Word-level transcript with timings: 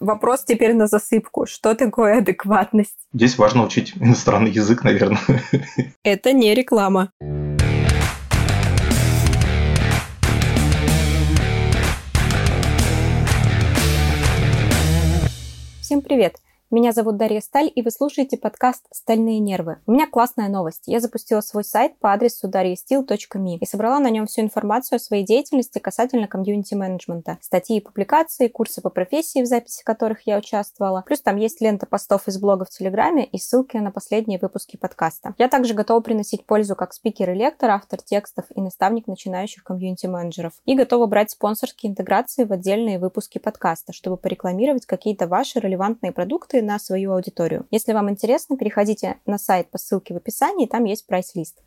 Вопрос 0.00 0.44
теперь 0.44 0.74
на 0.74 0.88
засыпку. 0.88 1.46
Что 1.46 1.74
такое 1.74 2.18
адекватность? 2.18 2.96
Здесь 3.12 3.38
важно 3.38 3.64
учить 3.64 3.94
иностранный 3.96 4.50
язык, 4.50 4.82
наверное. 4.82 5.20
Это 6.02 6.32
не 6.32 6.52
реклама. 6.52 7.12
Всем 15.80 16.02
привет! 16.02 16.38
Меня 16.74 16.90
зовут 16.90 17.18
Дарья 17.18 17.40
Сталь, 17.40 17.70
и 17.72 17.82
вы 17.82 17.92
слушаете 17.92 18.36
подкаст 18.36 18.84
«Стальные 18.90 19.38
нервы». 19.38 19.78
У 19.86 19.92
меня 19.92 20.08
классная 20.08 20.48
новость. 20.48 20.82
Я 20.86 20.98
запустила 20.98 21.40
свой 21.40 21.62
сайт 21.62 21.96
по 22.00 22.12
адресу 22.12 22.50
daryastil.me 22.50 23.58
и 23.60 23.64
собрала 23.64 24.00
на 24.00 24.10
нем 24.10 24.26
всю 24.26 24.40
информацию 24.40 24.96
о 24.96 24.98
своей 24.98 25.24
деятельности 25.24 25.78
касательно 25.78 26.26
комьюнити-менеджмента. 26.26 27.38
Статьи 27.40 27.76
и 27.76 27.80
публикации, 27.80 28.48
курсы 28.48 28.80
по 28.82 28.90
профессии, 28.90 29.40
в 29.40 29.46
записи 29.46 29.84
которых 29.84 30.26
я 30.26 30.36
участвовала. 30.36 31.04
Плюс 31.06 31.20
там 31.20 31.36
есть 31.36 31.60
лента 31.60 31.86
постов 31.86 32.26
из 32.26 32.40
блога 32.40 32.64
в 32.64 32.70
Телеграме 32.70 33.24
и 33.24 33.38
ссылки 33.38 33.76
на 33.76 33.92
последние 33.92 34.40
выпуски 34.40 34.76
подкаста. 34.76 35.32
Я 35.38 35.46
также 35.46 35.74
готова 35.74 36.00
приносить 36.00 36.44
пользу 36.44 36.74
как 36.74 36.92
спикер 36.92 37.30
и 37.30 37.34
лектор, 37.34 37.70
автор 37.70 38.02
текстов 38.02 38.46
и 38.52 38.60
наставник 38.60 39.06
начинающих 39.06 39.62
комьюнити-менеджеров. 39.62 40.54
И 40.64 40.74
готова 40.74 41.06
брать 41.06 41.30
спонсорские 41.30 41.92
интеграции 41.92 42.42
в 42.42 42.52
отдельные 42.52 42.98
выпуски 42.98 43.38
подкаста, 43.38 43.92
чтобы 43.92 44.16
порекламировать 44.16 44.86
какие-то 44.86 45.28
ваши 45.28 45.60
релевантные 45.60 46.10
продукты 46.10 46.63
на 46.64 46.78
свою 46.78 47.12
аудиторию. 47.12 47.66
Если 47.70 47.92
вам 47.92 48.10
интересно, 48.10 48.56
переходите 48.56 49.16
на 49.26 49.38
сайт 49.38 49.70
по 49.70 49.78
ссылке 49.78 50.14
в 50.14 50.16
описании, 50.16 50.66
там 50.66 50.84
есть 50.84 51.06
прайс-лист. 51.06 51.62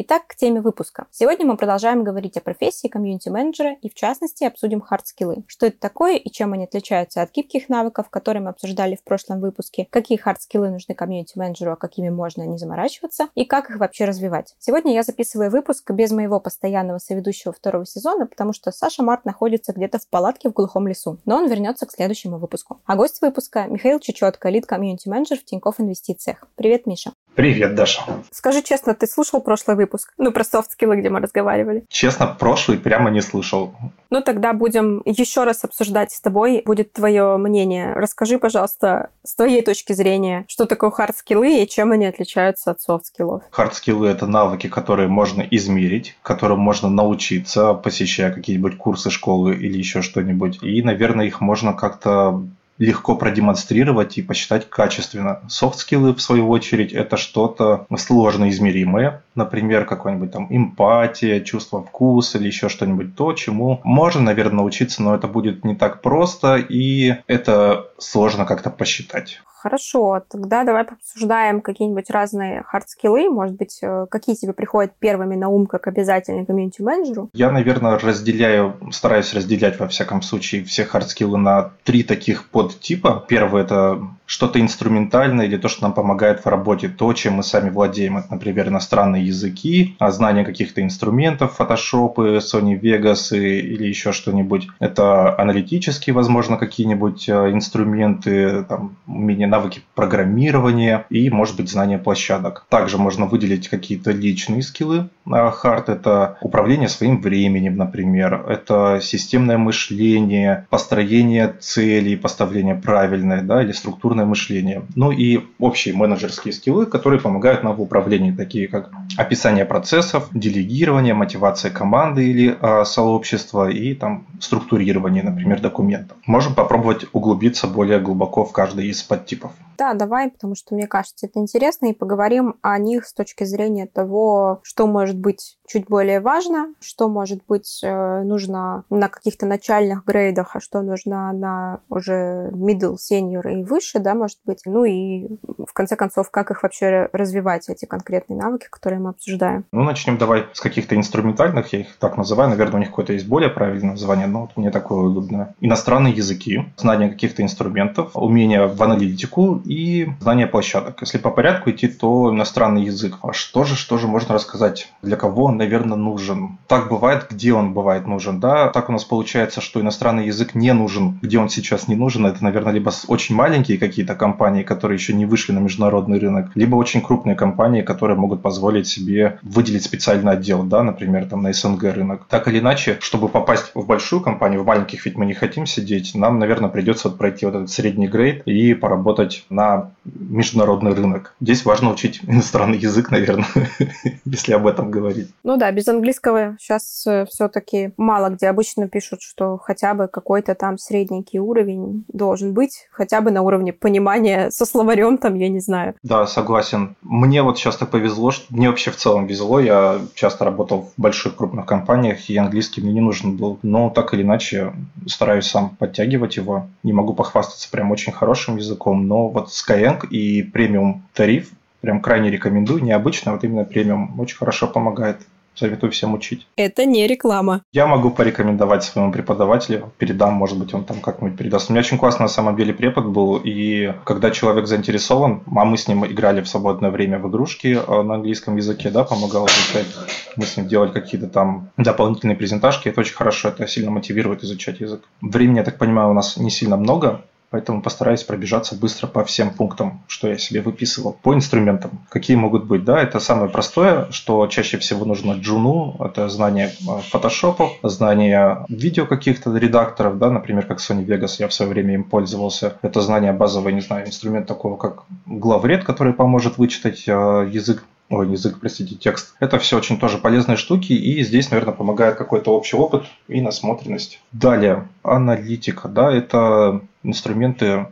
Итак, 0.00 0.28
к 0.28 0.36
теме 0.36 0.60
выпуска. 0.60 1.08
Сегодня 1.10 1.44
мы 1.44 1.56
продолжаем 1.56 2.04
говорить 2.04 2.36
о 2.36 2.40
профессии 2.40 2.86
комьюнити-менеджера 2.86 3.78
и, 3.82 3.90
в 3.90 3.94
частности, 3.94 4.44
обсудим 4.44 4.80
хард-скиллы. 4.80 5.42
Что 5.48 5.66
это 5.66 5.80
такое 5.80 6.14
и 6.14 6.30
чем 6.30 6.52
они 6.52 6.66
отличаются 6.66 7.20
от 7.20 7.32
гибких 7.32 7.68
навыков, 7.68 8.08
которые 8.08 8.40
мы 8.40 8.50
обсуждали 8.50 8.94
в 8.94 9.02
прошлом 9.02 9.40
выпуске, 9.40 9.88
какие 9.90 10.16
хард-скиллы 10.16 10.70
нужны 10.70 10.94
комьюнити-менеджеру, 10.94 11.72
а 11.72 11.76
какими 11.76 12.10
можно 12.10 12.44
не 12.44 12.58
заморачиваться, 12.58 13.26
и 13.34 13.44
как 13.44 13.70
их 13.70 13.78
вообще 13.78 14.04
развивать. 14.04 14.54
Сегодня 14.60 14.94
я 14.94 15.02
записываю 15.02 15.50
выпуск 15.50 15.90
без 15.90 16.12
моего 16.12 16.38
постоянного 16.38 16.98
соведущего 16.98 17.52
второго 17.52 17.84
сезона, 17.84 18.28
потому 18.28 18.52
что 18.52 18.70
Саша 18.70 19.02
Март 19.02 19.24
находится 19.24 19.72
где-то 19.72 19.98
в 19.98 20.06
палатке 20.06 20.48
в 20.48 20.52
глухом 20.52 20.86
лесу, 20.86 21.18
но 21.24 21.38
он 21.38 21.48
вернется 21.48 21.86
к 21.86 21.90
следующему 21.90 22.38
выпуску. 22.38 22.80
А 22.86 22.94
гость 22.94 23.20
выпуска– 23.20 23.66
Михаил 23.68 23.98
Чечетко, 23.98 24.48
лид 24.48 24.64
комьюнити-менеджер 24.64 25.40
в 25.40 25.44
Тинькофф 25.44 25.80
Инвестициях. 25.80 26.46
Привет, 26.54 26.86
Миша. 26.86 27.10
Привет, 27.34 27.76
Даша. 27.76 28.02
Скажи 28.32 28.62
честно, 28.62 28.94
ты 28.94 29.06
слушал 29.06 29.40
прошлый 29.40 29.76
выпуск? 29.76 30.12
Ну, 30.18 30.32
про 30.32 30.42
софт-скиллы, 30.42 30.96
где 30.96 31.08
мы 31.08 31.20
разговаривали. 31.20 31.84
Честно, 31.88 32.26
прошлый 32.26 32.78
прямо 32.78 33.10
не 33.10 33.20
слышал. 33.20 33.74
Ну, 34.10 34.22
тогда 34.22 34.52
будем 34.52 35.02
еще 35.04 35.44
раз 35.44 35.62
обсуждать 35.64 36.10
с 36.10 36.20
тобой. 36.20 36.62
Будет 36.64 36.92
твое 36.92 37.36
мнение. 37.36 37.92
Расскажи, 37.94 38.38
пожалуйста, 38.38 39.10
с 39.24 39.36
твоей 39.36 39.62
точки 39.62 39.92
зрения, 39.92 40.46
что 40.48 40.64
такое 40.66 40.90
хард-скиллы 40.90 41.62
и 41.62 41.68
чем 41.68 41.92
они 41.92 42.06
отличаются 42.06 42.72
от 42.72 42.80
софт-скиллов. 42.80 43.42
Хард-скиллы– 43.50 44.08
это 44.08 44.26
навыки, 44.26 44.68
которые 44.68 45.08
можно 45.08 45.42
измерить, 45.42 46.16
которым 46.22 46.58
можно 46.58 46.88
научиться, 46.88 47.74
посещая 47.74 48.32
какие-нибудь 48.32 48.76
курсы 48.76 49.10
школы 49.10 49.54
или 49.54 49.78
еще 49.78 50.02
что-нибудь. 50.02 50.58
И, 50.62 50.82
наверное, 50.82 51.26
их 51.26 51.40
можно 51.40 51.72
как-то 51.72 52.42
легко 52.78 53.16
продемонстрировать 53.16 54.18
и 54.18 54.22
посчитать 54.22 54.68
качественно. 54.70 55.40
Софт-скиллы, 55.48 56.14
в 56.14 56.20
свою 56.20 56.48
очередь, 56.48 56.92
это 56.92 57.16
что-то 57.16 57.86
сложно 57.96 58.48
измеримое. 58.48 59.22
Например, 59.34 59.84
какой-нибудь 59.84 60.32
там 60.32 60.46
эмпатия, 60.50 61.40
чувство 61.40 61.82
вкуса 61.82 62.38
или 62.38 62.46
еще 62.46 62.68
что-нибудь 62.68 63.16
то, 63.16 63.32
чему 63.32 63.80
можно, 63.84 64.22
наверное, 64.22 64.58
научиться, 64.58 65.02
но 65.02 65.14
это 65.14 65.26
будет 65.26 65.64
не 65.64 65.74
так 65.74 66.02
просто 66.02 66.56
и 66.56 67.16
это 67.26 67.86
сложно 67.98 68.44
как-то 68.44 68.70
посчитать. 68.70 69.40
Хорошо, 69.60 70.22
тогда 70.30 70.62
давай 70.62 70.84
обсуждаем 70.84 71.60
какие-нибудь 71.60 72.10
разные 72.10 72.62
хардскиллы. 72.62 73.28
Может 73.28 73.56
быть, 73.56 73.80
э, 73.82 74.06
какие 74.08 74.36
тебе 74.36 74.52
приходят 74.52 74.92
первыми 75.00 75.34
на 75.34 75.48
ум 75.48 75.66
как 75.66 75.88
обязательный 75.88 76.46
комьюнити-менеджеру? 76.46 77.28
Я, 77.32 77.50
наверное, 77.50 77.98
разделяю, 77.98 78.76
стараюсь 78.92 79.34
разделять 79.34 79.80
во 79.80 79.88
всяком 79.88 80.22
случае 80.22 80.62
все 80.62 80.84
хардскиллы 80.84 81.38
на 81.38 81.72
три 81.82 82.04
таких 82.04 82.48
подтипа. 82.50 83.24
Первый– 83.28 83.62
это 83.64 84.00
что-то 84.28 84.60
инструментальное 84.60 85.46
или 85.46 85.56
то, 85.56 85.68
что 85.68 85.82
нам 85.82 85.94
помогает 85.94 86.44
в 86.44 86.46
работе, 86.46 86.88
то, 86.88 87.12
чем 87.14 87.34
мы 87.34 87.42
сами 87.42 87.70
владеем. 87.70 88.18
Это, 88.18 88.28
например, 88.30 88.68
иностранные 88.68 89.26
языки, 89.26 89.96
а 89.98 90.10
знание 90.10 90.44
каких-то 90.44 90.82
инструментов, 90.82 91.58
Photoshop, 91.58 92.16
Sony 92.38 92.78
Vegas 92.78 93.36
или 93.36 93.86
еще 93.86 94.12
что-нибудь. 94.12 94.68
Это 94.80 95.36
аналитические, 95.40 96.12
возможно, 96.12 96.58
какие-нибудь 96.58 97.26
э, 97.28 97.52
инструменты, 97.52 98.64
там, 98.64 98.96
умение 99.06 99.46
навыки 99.46 99.80
программирования 99.94 101.06
и, 101.08 101.30
может 101.30 101.56
быть, 101.56 101.70
знание 101.70 101.98
площадок. 101.98 102.66
Также 102.68 102.98
можно 102.98 103.24
выделить 103.24 103.68
какие-то 103.68 104.10
личные 104.10 104.62
скиллы. 104.62 105.08
Хард– 105.26 105.88
это 105.88 106.36
управление 106.42 106.88
своим 106.88 107.22
временем, 107.22 107.76
например. 107.76 108.44
Это 108.46 109.00
системное 109.02 109.56
мышление, 109.56 110.66
построение 110.68 111.54
целей, 111.58 112.16
поставление 112.16 112.74
правильное, 112.74 113.40
да, 113.40 113.62
или 113.62 113.72
структурное 113.72 114.17
мышление. 114.26 114.82
Ну 114.94 115.10
и 115.10 115.40
общие 115.58 115.94
менеджерские 115.94 116.52
скиллы, 116.52 116.86
которые 116.86 117.20
помогают 117.20 117.62
нам 117.62 117.76
в 117.76 117.80
управлении, 117.80 118.32
такие 118.32 118.68
как 118.68 118.90
описание 119.16 119.64
процессов, 119.64 120.28
делегирование, 120.32 121.14
мотивация 121.14 121.70
команды 121.70 122.28
или 122.28 122.56
э, 122.60 122.84
сообщества 122.84 123.70
и 123.70 123.94
там 123.94 124.26
структурирование, 124.40 125.22
например, 125.22 125.60
документов. 125.60 126.16
Можем 126.26 126.54
попробовать 126.54 127.06
углубиться 127.12 127.66
более 127.66 128.00
глубоко 128.00 128.44
в 128.44 128.52
каждый 128.52 128.88
из 128.88 129.02
подтипов 129.02 129.28
типов. 129.28 129.52
Да, 129.76 129.94
давай, 129.94 130.30
потому 130.30 130.56
что 130.56 130.74
мне 130.74 130.88
кажется, 130.88 131.26
это 131.26 131.38
интересно, 131.38 131.86
и 131.86 131.92
поговорим 131.92 132.56
о 132.62 132.78
них 132.78 133.06
с 133.06 133.14
точки 133.14 133.44
зрения 133.44 133.86
того, 133.86 134.60
что 134.64 134.86
может 134.86 135.16
быть 135.16 135.57
чуть 135.68 135.86
более 135.86 136.20
важно, 136.20 136.72
что 136.80 137.08
может 137.08 137.40
быть 137.46 137.80
э, 137.82 138.22
нужно 138.22 138.84
на 138.90 139.08
каких-то 139.08 139.46
начальных 139.46 140.04
грейдах, 140.04 140.56
а 140.56 140.60
что 140.60 140.82
нужно 140.82 141.32
на 141.32 141.80
уже 141.88 142.50
middle, 142.52 142.96
senior 142.96 143.48
и 143.52 143.64
выше, 143.64 143.98
да, 144.00 144.14
может 144.14 144.38
быть. 144.44 144.62
Ну 144.64 144.84
и 144.84 145.28
в 145.66 145.72
конце 145.72 145.96
концов, 145.96 146.30
как 146.30 146.50
их 146.50 146.62
вообще 146.62 147.08
развивать, 147.12 147.68
эти 147.68 147.84
конкретные 147.84 148.38
навыки, 148.38 148.66
которые 148.70 149.00
мы 149.00 149.10
обсуждаем. 149.10 149.64
Ну, 149.72 149.82
начнем 149.84 150.18
давай 150.18 150.46
с 150.52 150.60
каких-то 150.60 150.96
инструментальных, 150.96 151.72
я 151.72 151.80
их 151.80 151.96
так 151.98 152.16
называю, 152.16 152.50
наверное, 152.50 152.76
у 152.76 152.78
них 152.78 152.88
какое-то 152.88 153.12
есть 153.12 153.28
более 153.28 153.50
правильное 153.50 153.90
название, 153.90 154.26
но 154.26 154.42
вот 154.42 154.56
мне 154.56 154.70
такое 154.70 155.00
удобно. 155.00 155.54
Иностранные 155.60 156.14
языки, 156.14 156.64
знание 156.76 157.10
каких-то 157.10 157.42
инструментов, 157.42 158.12
умение 158.14 158.66
в 158.66 158.82
аналитику 158.82 159.60
и 159.64 160.08
знание 160.20 160.46
площадок. 160.46 161.00
Если 161.02 161.18
по 161.18 161.30
порядку 161.30 161.70
идти, 161.70 161.88
то 161.88 162.32
иностранный 162.32 162.84
язык. 162.84 163.18
А 163.22 163.32
что 163.32 163.64
же, 163.64 163.76
что 163.76 163.98
же 163.98 164.06
можно 164.06 164.34
рассказать? 164.34 164.92
Для 165.02 165.16
кого 165.16 165.44
он, 165.44 165.57
наверное, 165.58 165.98
нужен? 165.98 166.58
Так 166.66 166.88
бывает, 166.88 167.26
где 167.30 167.52
он 167.52 167.74
бывает 167.74 168.06
нужен, 168.06 168.40
да? 168.40 168.68
Так 168.68 168.88
у 168.88 168.92
нас 168.92 169.04
получается, 169.04 169.60
что 169.60 169.80
иностранный 169.80 170.26
язык 170.26 170.54
не 170.54 170.72
нужен, 170.72 171.18
где 171.20 171.38
он 171.38 171.48
сейчас 171.48 171.88
не 171.88 171.96
нужен. 171.96 172.26
Это, 172.26 172.42
наверное, 172.42 172.72
либо 172.72 172.90
очень 173.08 173.34
маленькие 173.34 173.78
какие-то 173.78 174.14
компании, 174.14 174.62
которые 174.62 174.96
еще 174.96 175.12
не 175.12 175.26
вышли 175.26 175.52
на 175.52 175.58
международный 175.58 176.18
рынок, 176.18 176.50
либо 176.54 176.76
очень 176.76 177.02
крупные 177.02 177.36
компании, 177.36 177.82
которые 177.82 178.16
могут 178.16 178.40
позволить 178.40 178.86
себе 178.86 179.38
выделить 179.42 179.84
специальный 179.84 180.32
отдел, 180.32 180.62
да, 180.62 180.82
например, 180.82 181.26
там 181.26 181.42
на 181.42 181.52
СНГ 181.52 181.82
рынок. 181.84 182.26
Так 182.28 182.48
или 182.48 182.60
иначе, 182.60 182.98
чтобы 183.00 183.28
попасть 183.28 183.72
в 183.74 183.86
большую 183.86 184.20
компанию, 184.20 184.62
в 184.62 184.66
маленьких 184.66 185.04
ведь 185.04 185.16
мы 185.16 185.26
не 185.26 185.34
хотим 185.34 185.66
сидеть, 185.66 186.14
нам, 186.14 186.38
наверное, 186.38 186.70
придется 186.70 187.10
пройти 187.10 187.46
вот 187.46 187.54
этот 187.54 187.70
средний 187.70 188.06
грейд 188.06 188.42
и 188.46 188.74
поработать 188.74 189.44
на 189.50 189.90
международный 190.04 190.92
рынок. 190.94 191.34
Здесь 191.40 191.64
важно 191.64 191.90
учить 191.90 192.20
иностранный 192.26 192.78
язык, 192.78 193.10
наверное, 193.10 193.46
если 194.24 194.52
об 194.52 194.66
этом 194.66 194.90
говорить. 194.90 195.28
Ну 195.48 195.56
да, 195.56 195.72
без 195.72 195.88
английского 195.88 196.58
сейчас 196.60 197.06
э, 197.06 197.24
все-таки 197.24 197.94
мало 197.96 198.28
где 198.28 198.48
обычно 198.48 198.86
пишут, 198.86 199.22
что 199.22 199.56
хотя 199.56 199.94
бы 199.94 200.06
какой-то 200.06 200.54
там 200.54 200.76
средненький 200.76 201.38
уровень 201.38 202.04
должен 202.08 202.52
быть, 202.52 202.86
хотя 202.90 203.22
бы 203.22 203.30
на 203.30 203.40
уровне 203.40 203.72
понимания 203.72 204.50
со 204.50 204.66
словарем 204.66 205.16
там, 205.16 205.36
я 205.36 205.48
не 205.48 205.60
знаю. 205.60 205.94
Да, 206.02 206.26
согласен. 206.26 206.96
Мне 207.00 207.42
вот 207.42 207.58
так 207.58 207.88
повезло, 207.88 208.30
что 208.30 208.54
мне 208.54 208.68
вообще 208.68 208.90
в 208.90 208.96
целом 208.96 209.26
везло. 209.26 209.58
Я 209.58 210.02
часто 210.14 210.44
работал 210.44 210.82
в 210.82 211.00
больших 211.00 211.36
крупных 211.36 211.64
компаниях, 211.64 212.28
и 212.28 212.36
английский 212.36 212.82
мне 212.82 212.92
не 212.92 213.00
нужен 213.00 213.38
был. 213.38 213.58
Но 213.62 213.88
так 213.88 214.12
или 214.12 214.20
иначе 214.20 214.74
стараюсь 215.06 215.46
сам 215.46 215.70
подтягивать 215.76 216.36
его. 216.36 216.66
Не 216.82 216.92
могу 216.92 217.14
похвастаться 217.14 217.70
прям 217.70 217.90
очень 217.90 218.12
хорошим 218.12 218.58
языком, 218.58 219.08
но 219.08 219.30
вот 219.30 219.48
Skyeng 219.48 220.06
и 220.08 220.42
премиум 220.42 221.04
тариф 221.14 221.48
прям 221.80 222.02
крайне 222.02 222.30
рекомендую. 222.30 222.84
Необычно, 222.84 223.32
вот 223.32 223.44
именно 223.44 223.64
премиум 223.64 224.20
очень 224.20 224.36
хорошо 224.36 224.66
помогает 224.66 225.16
Советую 225.58 225.90
всем 225.90 226.14
учить. 226.14 226.46
Это 226.54 226.84
не 226.84 227.08
реклама. 227.08 227.62
Я 227.72 227.88
могу 227.88 228.10
порекомендовать 228.10 228.84
своему 228.84 229.10
преподавателю, 229.10 229.92
передам, 229.98 230.34
может 230.34 230.56
быть, 230.56 230.72
он 230.72 230.84
там 230.84 231.00
как-нибудь 231.00 231.36
передаст. 231.36 231.68
У 231.68 231.72
меня 231.72 231.80
очень 231.80 231.98
классный 231.98 232.24
на 232.24 232.28
самом 232.28 232.54
деле 232.54 232.72
препод 232.72 233.06
был, 233.06 233.40
и 233.42 233.92
когда 234.04 234.30
человек 234.30 234.68
заинтересован, 234.68 235.42
а 235.52 235.64
мы 235.64 235.76
с 235.76 235.88
ним 235.88 236.06
играли 236.06 236.42
в 236.42 236.48
свободное 236.48 236.90
время 236.90 237.18
в 237.18 237.28
игрушки 237.28 237.76
э, 237.76 238.02
на 238.02 238.14
английском 238.14 238.56
языке, 238.56 238.90
да, 238.90 239.02
помогал 239.02 239.48
изучать. 239.48 239.88
Мы 240.36 240.44
с 240.44 240.56
ним 240.56 240.68
делали 240.68 240.92
какие-то 240.92 241.26
там 241.26 241.70
дополнительные 241.76 242.36
презентажки, 242.36 242.88
это 242.88 243.00
очень 243.00 243.16
хорошо, 243.16 243.48
это 243.48 243.66
сильно 243.66 243.90
мотивирует 243.90 244.44
изучать 244.44 244.78
язык. 244.78 245.00
Времени, 245.20 245.56
я 245.56 245.64
так 245.64 245.76
понимаю, 245.76 246.10
у 246.10 246.14
нас 246.14 246.36
не 246.36 246.50
сильно 246.50 246.76
много, 246.76 247.22
Поэтому 247.50 247.80
постараюсь 247.80 248.24
пробежаться 248.24 248.76
быстро 248.76 249.06
по 249.06 249.24
всем 249.24 249.50
пунктам, 249.50 250.02
что 250.06 250.28
я 250.28 250.36
себе 250.36 250.60
выписывал. 250.60 251.16
По 251.22 251.34
инструментам. 251.34 251.90
Какие 252.10 252.36
могут 252.36 252.64
быть? 252.64 252.84
Да, 252.84 253.00
это 253.00 253.20
самое 253.20 253.48
простое, 253.48 254.10
что 254.10 254.46
чаще 254.48 254.76
всего 254.78 255.06
нужно 255.06 255.32
джуну. 255.32 255.96
Это 256.00 256.28
знание 256.28 256.72
а, 256.86 256.98
фотошопов, 256.98 257.72
знание 257.82 258.66
видео 258.68 259.06
каких-то 259.06 259.56
редакторов, 259.56 260.18
да, 260.18 260.30
например, 260.30 260.66
как 260.66 260.78
Sony 260.78 261.06
Vegas, 261.06 261.36
я 261.38 261.48
в 261.48 261.54
свое 261.54 261.70
время 261.70 261.94
им 261.94 262.04
пользовался. 262.04 262.76
Это 262.82 263.00
знание 263.00 263.32
базовый, 263.32 263.72
не 263.72 263.80
знаю, 263.80 264.06
инструмент 264.06 264.46
такого, 264.46 264.76
как 264.76 265.04
главред, 265.26 265.84
который 265.84 266.12
поможет 266.12 266.58
вычитать 266.58 267.04
э, 267.06 267.48
язык 267.50 267.84
ой, 268.10 268.30
язык, 268.30 268.58
простите, 268.60 268.94
текст. 268.94 269.34
Это 269.40 269.58
все 269.58 269.76
очень 269.76 269.98
тоже 269.98 270.18
полезные 270.18 270.56
штуки, 270.56 270.92
и 270.92 271.22
здесь, 271.22 271.50
наверное, 271.50 271.74
помогает 271.74 272.16
какой-то 272.16 272.54
общий 272.54 272.76
опыт 272.76 273.04
и 273.28 273.40
насмотренность. 273.40 274.20
Далее, 274.32 274.88
аналитика, 275.02 275.88
да, 275.88 276.12
это 276.12 276.82
инструменты 277.02 277.86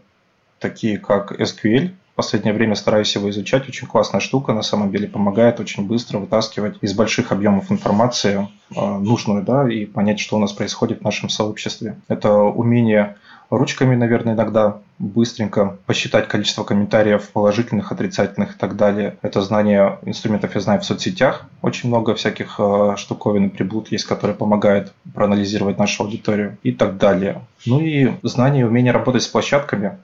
такие 0.59 0.99
как 0.99 1.39
SQL, 1.39 1.93
последнее 2.17 2.55
время 2.55 2.75
стараюсь 2.75 3.15
его 3.15 3.31
изучать. 3.31 3.69
Очень 3.69 3.87
классная 3.87 4.21
штука, 4.21 4.53
на 4.53 4.63
самом 4.63 4.91
деле 4.91 5.07
помогает 5.07 5.61
очень 5.61 5.87
быстро 5.87 6.19
вытаскивать 6.19 6.79
из 6.81 6.95
больших 6.95 7.31
объемов 7.31 7.71
информации 7.71 8.49
э, 8.75 8.99
нужную, 8.99 9.45
да, 9.45 9.71
и 9.71 9.85
понять, 9.85 10.19
что 10.19 10.37
у 10.37 10.41
нас 10.41 10.53
происходит 10.53 11.01
в 11.01 11.05
нашем 11.05 11.29
сообществе. 11.29 11.97
Это 12.09 12.33
умение 12.33 13.17
ручками, 13.51 13.95
наверное, 13.95 14.35
иногда 14.35 14.79
быстренько 14.99 15.77
посчитать 15.87 16.27
количество 16.27 16.65
комментариев 16.65 17.29
положительных, 17.31 17.93
отрицательных 17.93 18.57
и 18.57 18.59
так 18.59 18.77
далее. 18.77 19.19
Это 19.23 19.43
знание 19.43 19.99
инструментов 20.03 20.55
я 20.55 20.61
знаю 20.61 20.81
в 20.81 20.85
соцсетях. 20.85 21.47
Очень 21.61 21.91
много 21.91 22.15
всяких 22.15 22.57
э, 22.59 22.95
штуковин 22.97 23.47
и 23.47 23.51
приблуд 23.51 23.93
есть, 23.93 24.07
которые 24.07 24.37
помогают 24.37 24.95
проанализировать 25.15 25.79
нашу 25.79 26.05
аудиторию 26.05 26.57
и 26.63 26.73
так 26.73 26.97
далее. 26.97 27.43
Ну 27.67 27.81
и 27.81 28.13
знание 28.23 28.63
и 28.63 28.65
умение 28.65 28.93
работать 28.93 29.23
с 29.23 29.29
площадками, 29.29 29.99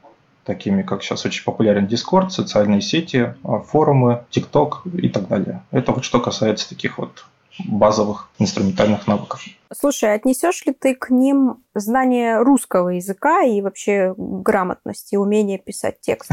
такими 0.44 0.82
как 0.82 1.02
сейчас 1.02 1.24
очень 1.24 1.44
популярен 1.44 1.86
Discord, 1.86 2.30
социальные 2.30 2.80
сети, 2.80 3.34
э, 3.44 3.60
форумы, 3.66 4.24
TikTok 4.30 4.98
и 4.98 5.08
так 5.08 5.28
далее. 5.28 5.62
Это 5.70 5.92
вот 5.92 6.04
что 6.04 6.20
касается 6.20 6.68
таких 6.68 6.98
вот 6.98 7.24
базовых 7.64 8.30
инструментальных 8.38 9.06
навыков. 9.06 9.44
Слушай, 9.74 10.14
отнесешь 10.14 10.64
ли 10.66 10.74
ты 10.74 10.94
к 10.94 11.08
ним 11.08 11.62
знание 11.74 12.42
русского 12.42 12.90
языка 12.90 13.42
и 13.42 13.62
вообще 13.62 14.14
грамотность 14.16 15.12
и 15.12 15.16
умение 15.16 15.58
писать 15.58 16.00
текст? 16.00 16.30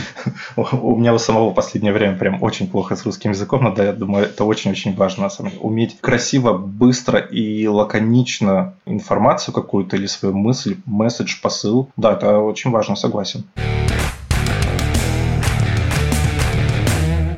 У 0.56 0.96
меня 0.96 1.14
у 1.14 1.18
самого 1.18 1.50
в 1.50 1.54
последнее 1.54 1.92
время 1.92 2.18
прям 2.18 2.42
очень 2.42 2.68
плохо 2.68 2.96
с 2.96 3.04
русским 3.04 3.30
языком, 3.30 3.62
но 3.62 3.72
да, 3.72 3.84
я 3.84 3.92
думаю, 3.92 4.24
это 4.24 4.44
очень-очень 4.44 4.96
важно 4.96 5.24
на 5.24 5.30
самом 5.30 5.50
деле. 5.50 5.62
Уметь 5.62 6.00
красиво, 6.00 6.58
быстро 6.58 7.20
и 7.20 7.66
лаконично 7.68 8.74
информацию 8.84 9.54
какую-то 9.54 9.96
или 9.96 10.06
свою 10.06 10.34
мысль, 10.34 10.76
месседж, 10.84 11.40
посыл. 11.40 11.88
Да, 11.96 12.14
это 12.14 12.38
очень 12.38 12.70
важно, 12.70 12.96
согласен. 12.96 13.44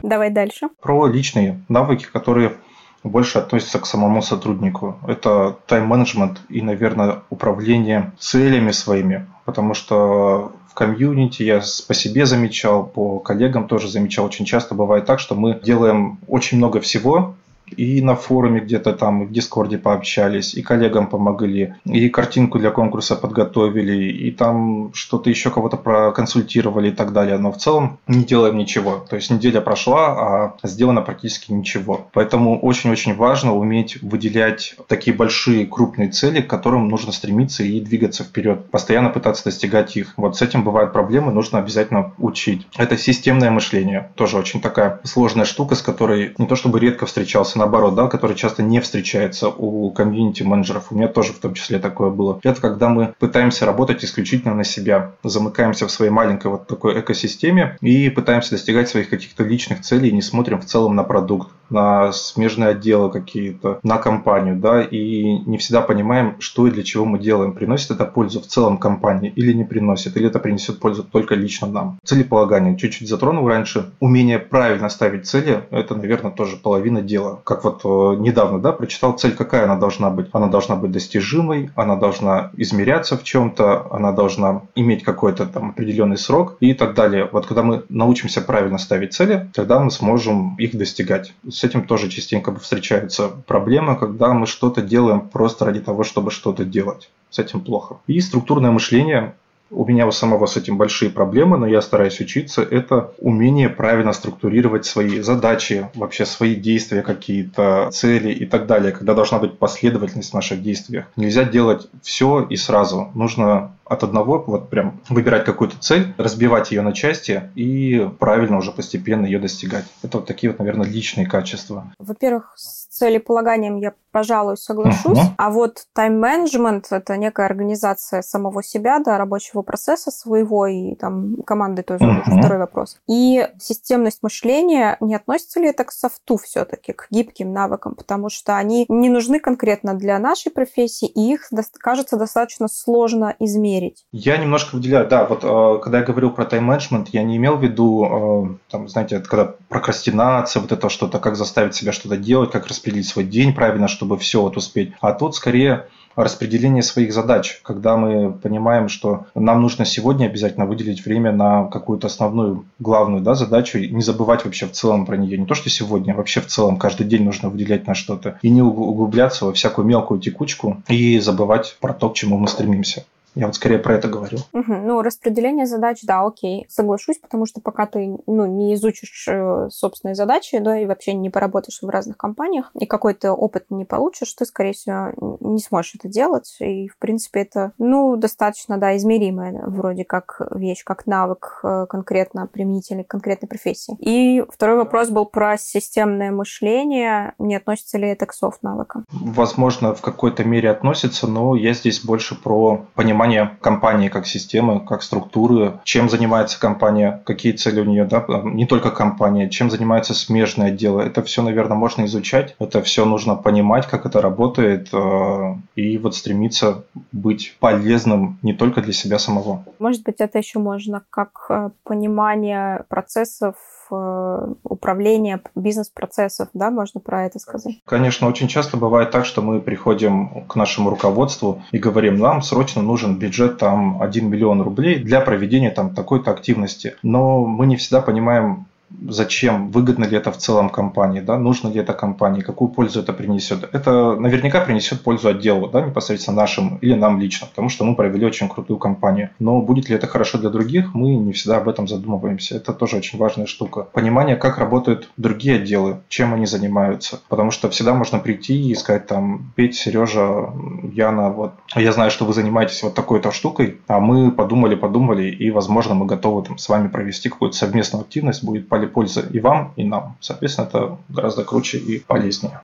Давай 0.02 0.30
дальше. 0.30 0.68
Про 0.80 1.06
личные 1.06 1.62
навыки, 1.68 2.06
которые 2.12 2.56
больше 3.04 3.38
относится 3.38 3.78
к 3.78 3.86
самому 3.86 4.22
сотруднику. 4.22 4.96
Это 5.06 5.56
тайм-менеджмент 5.66 6.40
и, 6.48 6.62
наверное, 6.62 7.22
управление 7.30 8.12
целями 8.18 8.72
своими. 8.72 9.26
Потому 9.44 9.74
что 9.74 10.52
в 10.70 10.74
комьюнити 10.74 11.42
я 11.42 11.62
по 11.86 11.94
себе 11.94 12.26
замечал, 12.26 12.84
по 12.84 13.20
коллегам 13.20 13.68
тоже 13.68 13.88
замечал, 13.88 14.24
очень 14.24 14.44
часто 14.44 14.74
бывает 14.74 15.04
так, 15.04 15.20
что 15.20 15.34
мы 15.34 15.60
делаем 15.62 16.18
очень 16.26 16.58
много 16.58 16.80
всего, 16.80 17.34
и 17.76 18.00
на 18.02 18.14
форуме 18.14 18.60
где-то 18.60 18.92
там, 18.92 19.26
в 19.26 19.32
Дискорде 19.32 19.78
пообщались, 19.78 20.54
и 20.54 20.62
коллегам 20.62 21.06
помогли, 21.06 21.74
и 21.84 22.08
картинку 22.08 22.58
для 22.58 22.70
конкурса 22.70 23.16
подготовили, 23.16 24.12
и 24.12 24.30
там 24.30 24.92
что-то 24.94 25.30
еще 25.30 25.50
кого-то 25.50 25.76
проконсультировали 25.76 26.88
и 26.88 26.92
так 26.92 27.12
далее. 27.12 27.38
Но 27.38 27.52
в 27.52 27.56
целом 27.56 27.98
не 28.06 28.24
делаем 28.24 28.56
ничего. 28.56 29.04
То 29.08 29.16
есть 29.16 29.30
неделя 29.30 29.60
прошла, 29.60 30.06
а 30.08 30.54
сделано 30.62 31.02
практически 31.02 31.52
ничего. 31.52 32.08
Поэтому 32.12 32.58
очень-очень 32.60 33.14
важно 33.14 33.54
уметь 33.54 34.00
выделять 34.02 34.76
такие 34.88 35.16
большие 35.16 35.66
крупные 35.66 36.08
цели, 36.08 36.40
к 36.40 36.46
которым 36.46 36.88
нужно 36.88 37.12
стремиться 37.12 37.62
и 37.62 37.80
двигаться 37.80 38.24
вперед. 38.24 38.70
Постоянно 38.70 39.10
пытаться 39.10 39.44
достигать 39.44 39.96
их. 39.96 40.14
Вот 40.16 40.36
с 40.36 40.42
этим 40.42 40.64
бывают 40.64 40.92
проблемы, 40.92 41.32
нужно 41.32 41.58
обязательно 41.58 42.12
учить. 42.18 42.66
Это 42.76 42.96
системное 42.96 43.50
мышление. 43.50 44.10
Тоже 44.14 44.38
очень 44.38 44.60
такая 44.60 45.00
сложная 45.04 45.44
штука, 45.44 45.74
с 45.74 45.82
которой 45.82 46.34
не 46.38 46.46
то 46.46 46.56
чтобы 46.56 46.80
редко 46.80 47.06
встречался, 47.06 47.58
наоборот, 47.64 47.94
да, 47.94 48.08
который 48.08 48.36
часто 48.36 48.62
не 48.62 48.80
встречается 48.80 49.48
у 49.48 49.90
комьюнити-менеджеров. 49.90 50.88
У 50.90 50.94
меня 50.94 51.08
тоже 51.08 51.32
в 51.32 51.38
том 51.38 51.54
числе 51.54 51.78
такое 51.78 52.10
было. 52.10 52.38
Это 52.42 52.60
когда 52.60 52.88
мы 52.88 53.14
пытаемся 53.18 53.64
работать 53.64 54.04
исключительно 54.04 54.54
на 54.54 54.64
себя, 54.64 55.12
замыкаемся 55.22 55.86
в 55.86 55.90
своей 55.90 56.10
маленькой 56.10 56.48
вот 56.48 56.66
такой 56.66 57.00
экосистеме 57.00 57.78
и 57.80 58.10
пытаемся 58.10 58.50
достигать 58.50 58.88
своих 58.88 59.08
каких-то 59.08 59.44
личных 59.44 59.80
целей 59.80 60.10
и 60.10 60.12
не 60.12 60.22
смотрим 60.22 60.60
в 60.60 60.66
целом 60.66 60.94
на 60.94 61.04
продукт 61.04 61.48
на 61.74 62.12
смежные 62.12 62.70
отделы 62.70 63.10
какие-то, 63.10 63.80
на 63.82 63.98
компанию, 63.98 64.56
да, 64.56 64.82
и 64.82 65.38
не 65.46 65.58
всегда 65.58 65.82
понимаем, 65.82 66.36
что 66.38 66.66
и 66.66 66.70
для 66.70 66.82
чего 66.82 67.04
мы 67.04 67.18
делаем. 67.18 67.52
Приносит 67.52 67.90
это 67.90 68.04
пользу 68.04 68.40
в 68.40 68.46
целом 68.46 68.78
компании 68.78 69.32
или 69.36 69.52
не 69.52 69.64
приносит, 69.64 70.16
или 70.16 70.28
это 70.28 70.38
принесет 70.38 70.78
пользу 70.78 71.04
только 71.04 71.34
лично 71.34 71.66
нам. 71.66 71.98
Целеполагание 72.04 72.76
чуть-чуть 72.76 73.08
затронул 73.08 73.48
раньше. 73.48 73.90
Умение 74.00 74.38
правильно 74.38 74.88
ставить 74.88 75.26
цели– 75.26 75.64
это, 75.70 75.94
наверное, 75.94 76.30
тоже 76.30 76.56
половина 76.56 77.02
дела. 77.02 77.40
Как 77.44 77.64
вот 77.64 77.80
э, 77.84 78.20
недавно, 78.20 78.60
да, 78.60 78.72
прочитал 78.72 79.12
цель, 79.12 79.34
какая 79.34 79.64
она 79.64 79.76
должна 79.76 80.10
быть. 80.10 80.28
Она 80.32 80.46
должна 80.46 80.76
быть 80.76 80.92
достижимой, 80.92 81.70
она 81.74 81.96
должна 81.96 82.50
измеряться 82.56 83.16
в 83.16 83.24
чем-то, 83.24 83.88
она 83.90 84.12
должна 84.12 84.62
иметь 84.74 85.02
какой-то 85.02 85.46
там 85.46 85.70
определенный 85.70 86.16
срок 86.16 86.56
и 86.60 86.74
так 86.74 86.94
далее. 86.94 87.28
Вот 87.32 87.46
когда 87.46 87.62
мы 87.62 87.82
научимся 87.88 88.40
правильно 88.40 88.78
ставить 88.78 89.14
цели, 89.14 89.50
тогда 89.52 89.80
мы 89.80 89.90
сможем 89.90 90.54
их 90.56 90.76
достигать. 90.76 91.34
С 91.48 91.63
этим 91.64 91.86
тоже 91.86 92.08
частенько 92.08 92.54
встречаются 92.54 93.28
проблемы, 93.46 93.96
когда 93.96 94.32
мы 94.32 94.46
что-то 94.46 94.82
делаем 94.82 95.20
просто 95.20 95.64
ради 95.64 95.80
того, 95.80 96.04
чтобы 96.04 96.30
что-то 96.30 96.64
делать. 96.64 97.10
С 97.30 97.38
этим 97.38 97.60
плохо. 97.60 97.96
И 98.06 98.20
структурное 98.20 98.70
мышление 98.70 99.34
у 99.70 99.84
меня 99.84 100.06
у 100.06 100.12
самого 100.12 100.46
с 100.46 100.56
этим 100.56 100.76
большие 100.76 101.10
проблемы, 101.10 101.58
но 101.58 101.66
я 101.66 101.80
стараюсь 101.82 102.20
учиться. 102.20 102.62
Это 102.62 103.12
умение 103.18 103.68
правильно 103.68 104.12
структурировать 104.12 104.86
свои 104.86 105.20
задачи, 105.20 105.90
вообще 105.94 106.26
свои 106.26 106.54
действия 106.54 107.02
какие-то, 107.02 107.90
цели 107.92 108.32
и 108.32 108.46
так 108.46 108.66
далее, 108.66 108.92
когда 108.92 109.14
должна 109.14 109.38
быть 109.38 109.58
последовательность 109.58 110.30
в 110.30 110.34
наших 110.34 110.62
действиях. 110.62 111.06
Нельзя 111.16 111.44
делать 111.44 111.88
все 112.02 112.46
и 112.48 112.56
сразу. 112.56 113.10
Нужно 113.14 113.72
от 113.84 114.02
одного 114.02 114.42
вот 114.46 114.70
прям 114.70 115.00
выбирать 115.08 115.44
какую-то 115.44 115.78
цель, 115.78 116.14
разбивать 116.16 116.70
ее 116.70 116.82
на 116.82 116.92
части 116.92 117.50
и 117.54 118.08
правильно 118.18 118.56
уже 118.56 118.72
постепенно 118.72 119.26
ее 119.26 119.38
достигать. 119.38 119.84
Это 120.02 120.18
вот 120.18 120.26
такие 120.26 120.50
вот, 120.50 120.58
наверное, 120.58 120.86
личные 120.86 121.26
качества. 121.26 121.92
Во-первых, 121.98 122.52
с 122.56 122.86
целеполаганием 122.86 123.76
я, 123.76 123.92
пожалуй, 124.12 124.56
соглашусь. 124.56 125.18
Uh-huh. 125.18 125.34
А 125.36 125.50
вот 125.50 125.86
тайм-менеджмент– 125.92 126.86
это 126.90 127.16
некая 127.16 127.46
организация 127.46 128.22
самого 128.22 128.62
себя, 128.62 129.00
да, 129.00 129.18
рабочего 129.18 129.62
процесса 129.62 130.10
своего 130.10 130.66
и 130.66 130.94
там 130.94 131.36
команды 131.44 131.82
тоже 131.82 132.04
uh-huh. 132.04 132.38
второй 132.38 132.58
вопрос. 132.58 132.98
И 133.08 133.48
системность 133.60 134.22
мышления, 134.22 134.96
не 135.00 135.14
относится 135.14 135.60
ли 135.60 135.68
это 135.68 135.84
к 135.84 135.92
софту 135.92 136.36
все-таки, 136.36 136.92
к 136.92 137.08
гибким 137.10 137.52
навыкам, 137.52 137.94
потому 137.96 138.30
что 138.30 138.56
они 138.56 138.86
не 138.88 139.08
нужны 139.08 139.40
конкретно 139.40 139.94
для 139.94 140.18
нашей 140.18 140.52
профессии, 140.52 141.08
и 141.08 141.32
их, 141.32 141.50
кажется, 141.78 142.16
достаточно 142.16 142.68
сложно 142.68 143.34
измерить 143.40 143.73
измерить? 143.74 144.04
Я 144.12 144.36
немножко 144.36 144.74
выделяю, 144.74 145.08
да, 145.08 145.24
вот 145.24 145.44
э, 145.44 145.80
когда 145.82 145.98
я 145.98 146.04
говорил 146.04 146.30
про 146.30 146.44
тайм-менеджмент, 146.44 147.08
я 147.10 147.22
не 147.22 147.36
имел 147.36 147.56
в 147.56 147.62
виду, 147.62 148.04
э, 148.04 148.70
там, 148.70 148.88
знаете, 148.88 149.20
когда 149.20 149.54
прокрастинация, 149.68 150.60
вот 150.60 150.72
это 150.72 150.88
что-то, 150.88 151.18
как 151.18 151.36
заставить 151.36 151.74
себя 151.74 151.92
что-то 151.92 152.16
делать, 152.16 152.50
как 152.50 152.66
распределить 152.66 153.08
свой 153.08 153.24
день 153.24 153.54
правильно, 153.54 153.88
чтобы 153.88 154.18
все 154.18 154.42
вот 154.42 154.56
успеть. 154.56 154.92
А 155.00 155.12
тут 155.12 155.34
скорее 155.34 155.86
распределение 156.16 156.82
своих 156.82 157.12
задач, 157.12 157.60
когда 157.62 157.96
мы 157.96 158.32
понимаем, 158.32 158.88
что 158.88 159.26
нам 159.34 159.62
нужно 159.62 159.84
сегодня 159.84 160.26
обязательно 160.26 160.66
выделить 160.66 161.04
время 161.04 161.32
на 161.32 161.64
какую-то 161.64 162.06
основную, 162.06 162.66
главную 162.78 163.22
да, 163.22 163.34
задачу 163.34 163.78
и 163.78 163.88
не 163.88 164.02
забывать 164.02 164.44
вообще 164.44 164.66
в 164.66 164.72
целом 164.72 165.06
про 165.06 165.16
нее. 165.16 165.36
Не 165.36 165.46
то, 165.46 165.54
что 165.54 165.70
сегодня, 165.70 166.12
а 166.12 166.16
вообще 166.16 166.40
в 166.40 166.46
целом 166.46 166.76
каждый 166.76 167.06
день 167.06 167.24
нужно 167.24 167.48
выделять 167.48 167.86
на 167.86 167.94
что-то. 167.94 168.38
И 168.42 168.50
не 168.50 168.62
углубляться 168.62 169.46
во 169.46 169.52
всякую 169.52 169.86
мелкую 169.86 170.20
текучку 170.20 170.82
и 170.88 171.18
забывать 171.18 171.76
про 171.80 171.92
то, 171.92 172.10
к 172.10 172.14
чему 172.14 172.38
мы 172.38 172.48
стремимся. 172.48 173.04
Я 173.34 173.46
вот 173.46 173.56
скорее 173.56 173.78
про 173.78 173.94
это 173.94 174.08
говорю. 174.08 174.38
Угу. 174.52 174.74
Ну, 174.74 175.02
распределение 175.02 175.66
задач, 175.66 176.00
да, 176.02 176.24
окей. 176.24 176.66
Соглашусь, 176.68 177.18
потому 177.18 177.46
что 177.46 177.60
пока 177.60 177.86
ты 177.86 178.16
ну, 178.26 178.46
не 178.46 178.74
изучишь 178.74 179.26
э, 179.28 179.68
собственные 179.70 180.14
задачи, 180.14 180.58
да, 180.58 180.78
и 180.78 180.86
вообще 180.86 181.14
не 181.14 181.30
поработаешь 181.30 181.80
в 181.82 181.88
разных 181.88 182.16
компаниях, 182.16 182.70
и 182.78 182.86
какой-то 182.86 183.32
опыт 183.32 183.66
не 183.70 183.84
получишь, 183.84 184.32
ты, 184.34 184.44
скорее 184.44 184.72
всего, 184.72 185.38
не 185.40 185.58
сможешь 185.58 185.96
это 185.96 186.08
делать. 186.08 186.56
И, 186.60 186.88
в 186.88 186.98
принципе, 186.98 187.40
это, 187.40 187.72
ну, 187.78 188.16
достаточно, 188.16 188.78
да, 188.78 188.96
измеримая 188.96 189.64
вроде 189.66 190.04
как 190.04 190.40
вещь, 190.54 190.84
как 190.84 191.06
навык 191.06 191.60
э, 191.62 191.86
конкретно 191.88 192.46
применительный 192.46 193.04
к 193.04 193.08
конкретной 193.08 193.48
профессии. 193.48 193.96
И 193.98 194.44
второй 194.50 194.76
вопрос 194.76 195.10
был 195.10 195.26
про 195.26 195.56
системное 195.58 196.30
мышление. 196.30 197.34
Не 197.38 197.56
относится 197.56 197.98
ли 197.98 198.08
это 198.08 198.26
к 198.26 198.32
софт-навыкам? 198.32 199.06
Возможно, 199.10 199.94
в 199.94 200.00
какой-то 200.00 200.44
мере 200.44 200.70
относится, 200.70 201.26
но 201.26 201.56
я 201.56 201.74
здесь 201.74 202.04
больше 202.04 202.40
про 202.40 202.86
понимание 202.94 203.23
компании 203.60 204.08
как 204.08 204.26
системы, 204.26 204.80
как 204.80 205.02
структуры, 205.02 205.80
чем 205.84 206.08
занимается 206.08 206.60
компания, 206.60 207.22
какие 207.24 207.52
цели 207.52 207.80
у 207.80 207.84
нее, 207.84 208.04
да, 208.04 208.24
не 208.44 208.66
только 208.66 208.90
компания, 208.90 209.48
чем 209.48 209.70
занимается 209.70 210.14
смежное 210.14 210.70
дело. 210.70 211.00
Это 211.00 211.22
все, 211.22 211.42
наверное, 211.42 211.76
можно 211.76 212.04
изучать, 212.04 212.54
это 212.58 212.82
все 212.82 213.04
нужно 213.04 213.36
понимать, 213.36 213.86
как 213.86 214.06
это 214.06 214.20
работает, 214.20 214.88
э, 214.92 215.54
и 215.76 215.98
вот 215.98 216.14
стремиться 216.14 216.84
быть 217.12 217.56
полезным 217.60 218.38
не 218.42 218.52
только 218.52 218.80
для 218.80 218.92
себя 218.92 219.18
самого. 219.18 219.64
Может 219.78 220.02
быть, 220.04 220.16
это 220.18 220.38
еще 220.38 220.58
можно 220.58 221.02
как 221.10 221.46
э, 221.48 221.70
понимание 221.84 222.84
процессов 222.88 223.54
управления 223.90 225.40
бизнес-процессов, 225.54 226.48
да, 226.54 226.70
можно 226.70 227.00
про 227.00 227.26
это 227.26 227.38
сказать? 227.38 227.80
Конечно, 227.84 228.28
очень 228.28 228.48
часто 228.48 228.76
бывает 228.76 229.10
так, 229.10 229.24
что 229.26 229.42
мы 229.42 229.60
приходим 229.60 230.44
к 230.46 230.56
нашему 230.56 230.90
руководству 230.90 231.62
и 231.72 231.78
говорим, 231.78 232.18
нам 232.18 232.42
срочно 232.42 232.82
нужен 232.82 233.18
бюджет 233.18 233.58
там 233.58 234.00
1 234.02 234.28
миллион 234.28 234.62
рублей 234.62 234.98
для 234.98 235.20
проведения 235.20 235.70
там 235.70 235.94
такой-то 235.94 236.30
активности. 236.30 236.96
Но 237.02 237.44
мы 237.44 237.66
не 237.66 237.76
всегда 237.76 238.00
понимаем, 238.00 238.66
зачем, 239.08 239.70
выгодно 239.70 240.04
ли 240.04 240.16
это 240.16 240.30
в 240.32 240.36
целом 240.36 240.70
компании, 240.70 241.20
да, 241.20 241.38
нужно 241.38 241.68
ли 241.68 241.80
это 241.80 241.92
компании, 241.92 242.40
какую 242.40 242.68
пользу 242.68 243.00
это 243.00 243.12
принесет. 243.12 243.68
Это 243.72 244.14
наверняка 244.16 244.60
принесет 244.60 245.02
пользу 245.02 245.28
отделу, 245.28 245.68
да, 245.68 245.82
непосредственно 245.82 246.36
нашим 246.36 246.76
или 246.76 246.94
нам 246.94 247.20
лично, 247.20 247.46
потому 247.46 247.68
что 247.68 247.84
мы 247.84 247.94
провели 247.94 248.24
очень 248.24 248.48
крутую 248.48 248.78
компанию. 248.78 249.30
Но 249.38 249.60
будет 249.60 249.88
ли 249.88 249.96
это 249.96 250.06
хорошо 250.06 250.38
для 250.38 250.50
других, 250.50 250.94
мы 250.94 251.14
не 251.14 251.32
всегда 251.32 251.58
об 251.58 251.68
этом 251.68 251.88
задумываемся. 251.88 252.56
Это 252.56 252.72
тоже 252.72 252.96
очень 252.96 253.18
важная 253.18 253.46
штука. 253.46 253.86
Понимание, 253.92 254.36
как 254.36 254.58
работают 254.58 255.10
другие 255.16 255.56
отделы, 255.56 256.00
чем 256.08 256.34
они 256.34 256.46
занимаются. 256.46 257.20
Потому 257.28 257.50
что 257.50 257.70
всегда 257.70 257.94
можно 257.94 258.18
прийти 258.18 258.70
и 258.70 258.74
сказать 258.74 259.06
там, 259.06 259.52
Петь, 259.54 259.76
Сережа, 259.76 260.52
Яна, 260.92 261.30
вот, 261.30 261.52
я 261.74 261.92
знаю, 261.92 262.10
что 262.10 262.24
вы 262.24 262.32
занимаетесь 262.32 262.82
вот 262.82 262.94
такой-то 262.94 263.32
штукой, 263.32 263.78
а 263.86 264.00
мы 264.00 264.30
подумали, 264.30 264.74
подумали, 264.74 265.24
и, 265.24 265.50
возможно, 265.50 265.94
мы 265.94 266.06
готовы 266.06 266.42
там 266.42 266.58
с 266.58 266.68
вами 266.68 266.88
провести 266.88 267.28
какую-то 267.28 267.56
совместную 267.56 268.02
активность, 268.02 268.44
будет 268.44 268.68
полезно 268.74 268.86
пользы 268.86 269.28
и 269.32 269.40
вам, 269.40 269.72
и 269.76 269.84
нам. 269.84 270.16
Соответственно, 270.20 270.66
это 270.66 270.98
гораздо 271.08 271.44
круче 271.44 271.78
и 271.78 272.00
полезнее. 272.00 272.60